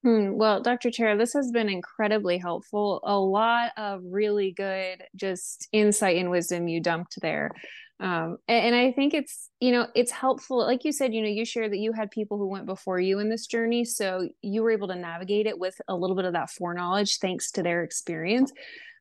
Hmm. 0.04 0.32
Well, 0.34 0.64
Dr. 0.64 0.90
Tara, 0.90 1.16
this 1.16 1.34
has 1.34 1.52
been 1.52 1.70
incredibly 1.70 2.40
helpful. 2.40 3.02
A 3.04 3.20
lot 3.20 3.72
of 3.78 4.02
really 4.04 4.52
good 4.52 5.04
just 5.16 5.68
insight 5.72 6.18
and 6.18 6.32
wisdom 6.32 6.68
you 6.68 6.82
dumped 6.82 7.22
there. 7.22 7.52
Um, 8.00 8.38
and, 8.48 8.74
and, 8.74 8.76
I 8.76 8.92
think 8.94 9.14
it's, 9.14 9.52
you 9.60 9.72
know, 9.72 9.86
it's 9.94 10.12
helpful. 10.12 10.58
Like 10.58 10.86
you 10.86 10.92
said, 10.92 11.14
you 11.14 11.22
know, 11.22 11.28
you 11.28 11.46
shared 11.46 11.72
that 11.72 11.78
you 11.78 11.94
had 11.94 12.10
people 12.10 12.40
who 12.40 12.48
went 12.48 12.66
before 12.66 13.00
you 13.00 13.20
in 13.20 13.30
this 13.30 13.46
journey. 13.46 13.86
So 13.86 14.28
you 14.42 14.64
were 14.64 14.72
able 14.72 14.88
to 14.88 14.96
navigate 14.96 15.46
it 15.46 15.60
with 15.60 15.80
a 15.88 15.96
little 15.96 16.16
bit 16.16 16.26
of 16.26 16.34
that 16.34 16.50
foreknowledge 16.50 17.20
thanks 17.20 17.52
to 17.52 17.62
their 17.62 17.84
experience. 17.84 18.52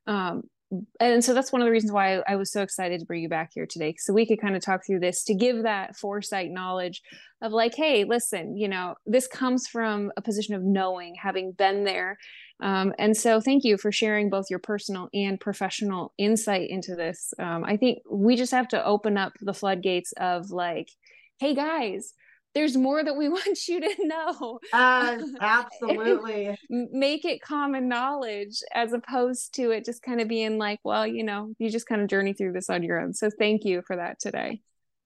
Um, 0.06 0.42
and 1.00 1.24
so 1.24 1.34
that's 1.34 1.50
one 1.52 1.60
of 1.60 1.66
the 1.66 1.72
reasons 1.72 1.92
why 1.92 2.20
I 2.28 2.36
was 2.36 2.52
so 2.52 2.62
excited 2.62 3.00
to 3.00 3.06
bring 3.06 3.22
you 3.22 3.28
back 3.28 3.50
here 3.54 3.66
today. 3.66 3.96
So 3.98 4.12
we 4.12 4.24
could 4.24 4.40
kind 4.40 4.54
of 4.54 4.62
talk 4.62 4.86
through 4.86 5.00
this 5.00 5.24
to 5.24 5.34
give 5.34 5.64
that 5.64 5.96
foresight 5.96 6.50
knowledge 6.52 7.02
of 7.42 7.50
like, 7.52 7.74
hey, 7.74 8.04
listen, 8.04 8.56
you 8.56 8.68
know, 8.68 8.94
this 9.04 9.26
comes 9.26 9.66
from 9.66 10.12
a 10.16 10.22
position 10.22 10.54
of 10.54 10.62
knowing, 10.62 11.16
having 11.20 11.52
been 11.52 11.82
there. 11.82 12.18
Um, 12.62 12.92
and 12.98 13.16
so 13.16 13.40
thank 13.40 13.64
you 13.64 13.78
for 13.78 13.90
sharing 13.90 14.30
both 14.30 14.46
your 14.48 14.58
personal 14.60 15.08
and 15.12 15.40
professional 15.40 16.12
insight 16.18 16.70
into 16.70 16.94
this. 16.94 17.34
Um, 17.38 17.64
I 17.64 17.76
think 17.76 17.98
we 18.08 18.36
just 18.36 18.52
have 18.52 18.68
to 18.68 18.84
open 18.84 19.16
up 19.16 19.32
the 19.40 19.54
floodgates 19.54 20.12
of 20.18 20.50
like, 20.50 20.88
hey 21.40 21.54
guys, 21.54 22.12
there's 22.54 22.76
more 22.76 23.02
that 23.02 23.16
we 23.16 23.28
want 23.30 23.68
you 23.68 23.80
to 23.80 24.06
know. 24.06 24.60
Uh, 24.72 25.18
absolutely. 25.40 26.56
Make 26.68 27.24
it 27.24 27.42
common 27.42 27.88
knowledge 27.88 28.60
as 28.74 28.92
opposed 28.92 29.54
to 29.54 29.70
it 29.70 29.84
just 29.84 30.02
kind 30.02 30.20
of 30.20 30.28
being 30.28 30.58
like, 30.58 30.80
well, 30.84 31.06
you 31.06 31.24
know, 31.24 31.52
you 31.58 31.70
just 31.70 31.86
kind 31.86 32.02
of 32.02 32.08
journey 32.08 32.32
through 32.32 32.52
this 32.52 32.70
on 32.70 32.82
your 32.82 33.00
own. 33.00 33.14
So 33.14 33.30
thank 33.30 33.64
you 33.64 33.82
for 33.86 33.96
that 33.96 34.20
today. 34.20 34.60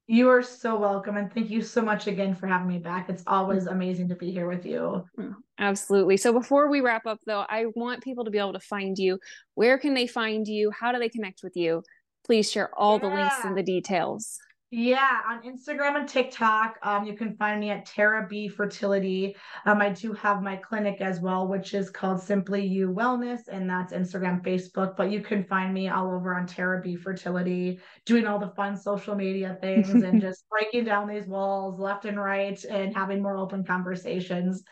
You 0.06 0.28
are 0.28 0.42
so 0.42 0.78
welcome. 0.78 1.16
And 1.16 1.32
thank 1.32 1.48
you 1.48 1.62
so 1.62 1.80
much 1.80 2.08
again 2.08 2.34
for 2.34 2.46
having 2.46 2.68
me 2.68 2.78
back. 2.78 3.08
It's 3.08 3.22
always 3.26 3.66
amazing 3.66 4.10
to 4.10 4.14
be 4.14 4.30
here 4.30 4.46
with 4.46 4.66
you. 4.66 5.02
Mm, 5.18 5.34
absolutely. 5.58 6.18
So 6.18 6.30
before 6.30 6.68
we 6.68 6.82
wrap 6.82 7.06
up, 7.06 7.20
though, 7.26 7.46
I 7.48 7.66
want 7.74 8.04
people 8.04 8.24
to 8.24 8.30
be 8.30 8.36
able 8.36 8.52
to 8.52 8.60
find 8.60 8.98
you. 8.98 9.18
Where 9.54 9.78
can 9.78 9.94
they 9.94 10.06
find 10.06 10.46
you? 10.46 10.70
How 10.78 10.92
do 10.92 10.98
they 10.98 11.08
connect 11.08 11.40
with 11.42 11.56
you? 11.56 11.82
Please 12.26 12.50
share 12.52 12.70
all 12.78 12.96
yeah. 12.96 13.08
the 13.08 13.14
links 13.14 13.36
and 13.44 13.56
the 13.56 13.62
details. 13.62 14.38
Yeah, 14.76 15.20
on 15.30 15.40
Instagram 15.42 16.00
and 16.00 16.08
TikTok, 16.08 16.80
um, 16.82 17.04
you 17.04 17.12
can 17.14 17.36
find 17.36 17.60
me 17.60 17.70
at 17.70 17.86
Tara 17.86 18.26
B 18.28 18.48
Fertility. 18.48 19.36
Um, 19.66 19.80
I 19.80 19.90
do 19.90 20.12
have 20.14 20.42
my 20.42 20.56
clinic 20.56 21.00
as 21.00 21.20
well, 21.20 21.46
which 21.46 21.74
is 21.74 21.90
called 21.90 22.20
Simply 22.20 22.66
You 22.66 22.88
Wellness, 22.88 23.46
and 23.46 23.70
that's 23.70 23.92
Instagram, 23.92 24.42
Facebook. 24.42 24.96
But 24.96 25.12
you 25.12 25.20
can 25.20 25.44
find 25.44 25.72
me 25.72 25.90
all 25.90 26.12
over 26.12 26.34
on 26.34 26.48
Tara 26.48 26.80
B 26.82 26.96
Fertility, 26.96 27.78
doing 28.04 28.26
all 28.26 28.40
the 28.40 28.52
fun 28.56 28.76
social 28.76 29.14
media 29.14 29.56
things 29.60 29.90
and 29.90 30.20
just 30.20 30.44
breaking 30.50 30.86
down 30.86 31.06
these 31.06 31.28
walls 31.28 31.78
left 31.78 32.04
and 32.04 32.18
right 32.18 32.60
and 32.64 32.92
having 32.92 33.22
more 33.22 33.38
open 33.38 33.62
conversations. 33.62 34.64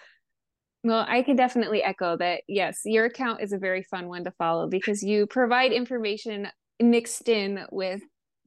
Well, 0.83 1.07
I 1.07 1.23
can 1.23 1.37
definitely 1.37 1.81
echo 1.81 2.17
that. 2.17 2.43
Yes, 2.49 2.81
your 2.85 3.05
account 3.05 3.41
is 3.41 3.53
a 3.53 3.59
very 3.59 3.85
fun 3.85 4.09
one 4.09 4.25
to 4.25 4.33
follow 4.33 4.69
because 4.69 5.01
you 5.01 5.29
provide 5.29 5.71
information 5.71 6.49
mixed 6.81 7.29
in 7.29 7.65
with 7.71 8.03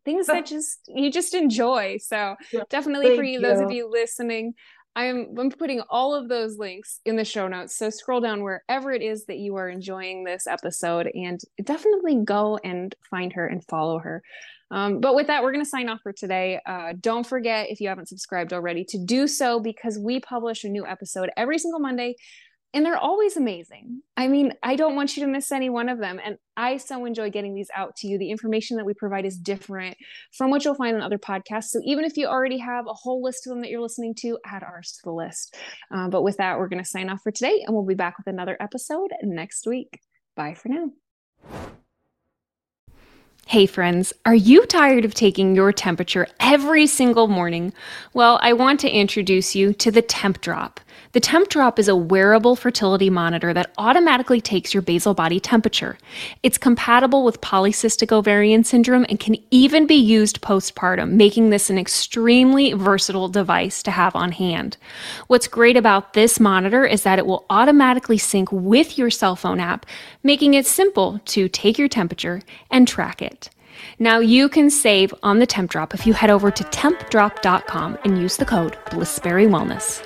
things 0.06 0.28
that 0.28 0.46
just 0.56 0.80
you 0.88 1.12
just 1.12 1.34
enjoy. 1.34 1.98
So 2.02 2.36
yeah, 2.54 2.62
definitely 2.70 3.16
for 3.18 3.24
you, 3.24 3.34
you, 3.34 3.42
those 3.42 3.60
of 3.60 3.72
you 3.72 3.90
listening, 3.92 4.54
I'm 4.96 5.36
I'm 5.38 5.50
putting 5.50 5.82
all 5.90 6.16
of 6.16 6.30
those 6.30 6.58
links 6.58 7.02
in 7.06 7.16
the 7.16 7.26
show 7.26 7.48
notes. 7.48 7.76
So 7.76 7.90
scroll 7.90 8.22
down 8.22 8.44
wherever 8.44 8.92
it 8.92 9.02
is 9.02 9.26
that 9.26 9.38
you 9.38 9.56
are 9.58 9.68
enjoying 9.68 10.24
this 10.24 10.48
episode 10.48 11.12
and 11.14 11.40
definitely 11.64 12.22
go 12.24 12.58
and 12.64 12.96
find 13.10 13.34
her 13.34 13.48
and 13.48 13.64
follow 13.66 14.00
her. 14.00 14.24
Um, 14.72 15.00
but 15.00 15.16
with 15.16 15.28
that, 15.28 15.44
we're 15.44 15.52
going 15.52 15.64
to 15.64 15.70
sign 15.70 15.90
off 15.90 16.02
for 16.02 16.12
today. 16.12 16.60
Uh, 16.66 16.94
don't 17.00 17.26
forget, 17.26 17.70
if 17.70 17.80
you 17.80 17.88
haven't 17.88 18.10
subscribed 18.10 18.52
already, 18.52 18.84
to 18.86 18.98
do 18.98 19.28
so 19.28 19.60
because 19.60 20.00
we 20.00 20.20
publish 20.20 20.64
a 20.64 20.70
new 20.70 20.86
episode 20.86 21.30
every 21.38 21.60
single 21.60 21.80
Monday 21.80 22.16
and 22.76 22.86
they're 22.86 22.98
always 22.98 23.38
amazing. 23.38 24.02
I 24.18 24.28
mean, 24.28 24.52
I 24.62 24.76
don't 24.76 24.98
want 24.98 25.16
you 25.16 25.24
to 25.24 25.32
miss 25.32 25.50
any 25.54 25.70
one 25.70 25.88
of 25.88 25.98
them. 25.98 26.20
And 26.22 26.38
I 26.58 26.76
so 26.76 27.06
enjoy 27.06 27.32
getting 27.32 27.56
these 27.56 27.70
out 27.74 27.96
to 27.98 28.08
you. 28.08 28.20
The 28.20 28.30
information 28.30 28.76
that 28.76 28.86
we 28.86 28.94
provide 28.94 29.26
is 29.26 29.38
different 29.38 29.96
from 30.34 30.52
what 30.52 30.66
you'll 30.66 30.76
find 30.76 30.94
on 30.94 31.02
other 31.02 31.18
podcasts. 31.18 31.70
So 31.70 31.80
even 31.86 32.04
if 32.04 32.18
you 32.18 32.28
already 32.28 32.58
have 32.58 32.86
a 32.86 32.94
whole 32.94 33.24
list 33.24 33.48
of 33.48 33.52
them 33.52 33.62
that 33.62 33.72
you're 33.72 33.82
listening 33.82 34.14
to, 34.20 34.38
add 34.46 34.62
ours 34.62 34.92
to 34.98 35.02
the 35.06 35.14
list. 35.14 35.56
Uh, 35.90 36.10
but 36.10 36.24
with 36.24 36.36
that, 36.36 36.60
we're 36.60 36.68
going 36.68 36.84
to 36.84 36.90
sign 36.90 37.10
off 37.10 37.22
for 37.24 37.32
today 37.32 37.64
and 37.66 37.74
we'll 37.74 37.86
be 37.86 37.96
back 37.96 38.18
with 38.18 38.28
another 38.28 38.58
episode 38.60 39.12
next 39.24 39.66
week. 39.66 40.02
Bye 40.36 40.54
for 40.54 40.68
now. 40.68 40.92
Hey 43.48 43.68
friends, 43.68 44.12
are 44.26 44.36
you 44.36 44.66
tired 44.66 45.06
of 45.06 45.14
taking 45.14 45.56
your 45.56 45.72
temperature 45.72 46.28
every 46.40 46.88
single 46.88 47.28
morning? 47.28 47.74
Well, 48.14 48.38
I 48.42 48.54
want 48.54 48.80
to 48.82 48.90
introduce 48.90 49.56
you 49.56 49.72
to 49.74 49.92
the 49.92 50.02
Temp 50.02 50.42
Drop. 50.42 50.82
The 51.12 51.20
Temp 51.20 51.50
Drop 51.50 51.80
is 51.80 51.88
a 51.88 51.96
wearable 51.96 52.56
fertility 52.56 53.10
monitor 53.10 53.54
that 53.54 53.72
automatically 53.78 54.42
takes 54.42 54.74
your 54.74 54.82
basal 54.82 55.14
body 55.14 55.40
temperature. 55.40 55.98
It's 56.44 56.58
compatible 56.58 57.24
with 57.24 57.42
polycystic 57.42 58.12
ovarian 58.12 58.64
syndrome 58.64 59.06
and 59.08 59.20
can 59.20 59.38
even 59.50 59.88
be 59.88 59.96
used 59.96 60.42
postpartum, 60.42 61.12
making 61.12 61.50
this 61.50 61.70
an 61.70 61.78
extremely 61.78 62.74
versatile 62.74 63.30
device 63.30 63.82
to 63.84 63.92
have 63.92 64.16
on 64.16 64.34
hand. 64.34 64.78
What's 65.28 65.48
great 65.48 65.78
about 65.78 66.14
this 66.14 66.40
monitor 66.40 66.86
is 66.86 67.04
that 67.04 67.20
it 67.20 67.26
will 67.26 67.46
automatically 67.50 68.18
sync 68.18 68.52
with 68.52 68.98
your 68.98 69.10
cell 69.10 69.36
phone 69.36 69.60
app, 69.60 69.86
making 70.24 70.54
it 70.54 70.66
simple 70.66 71.20
to 71.26 71.48
take 71.48 71.78
your 71.78 71.88
temperature 71.88 72.42
and 72.72 72.88
track 72.88 73.22
it. 73.22 73.50
Now 74.00 74.20
you 74.20 74.50
can 74.50 74.70
save 74.70 75.14
on 75.24 75.40
the 75.40 75.46
Temp 75.46 75.72
Drop 75.72 75.94
if 75.94 76.06
you 76.06 76.14
head 76.14 76.30
over 76.30 76.52
to 76.52 76.64
tempdrop.com 76.66 77.98
and 78.04 78.18
use 78.18 78.38
the 78.38 78.46
code 78.46 78.78
BlissBerry 78.88 79.48
Wellness. 79.48 80.06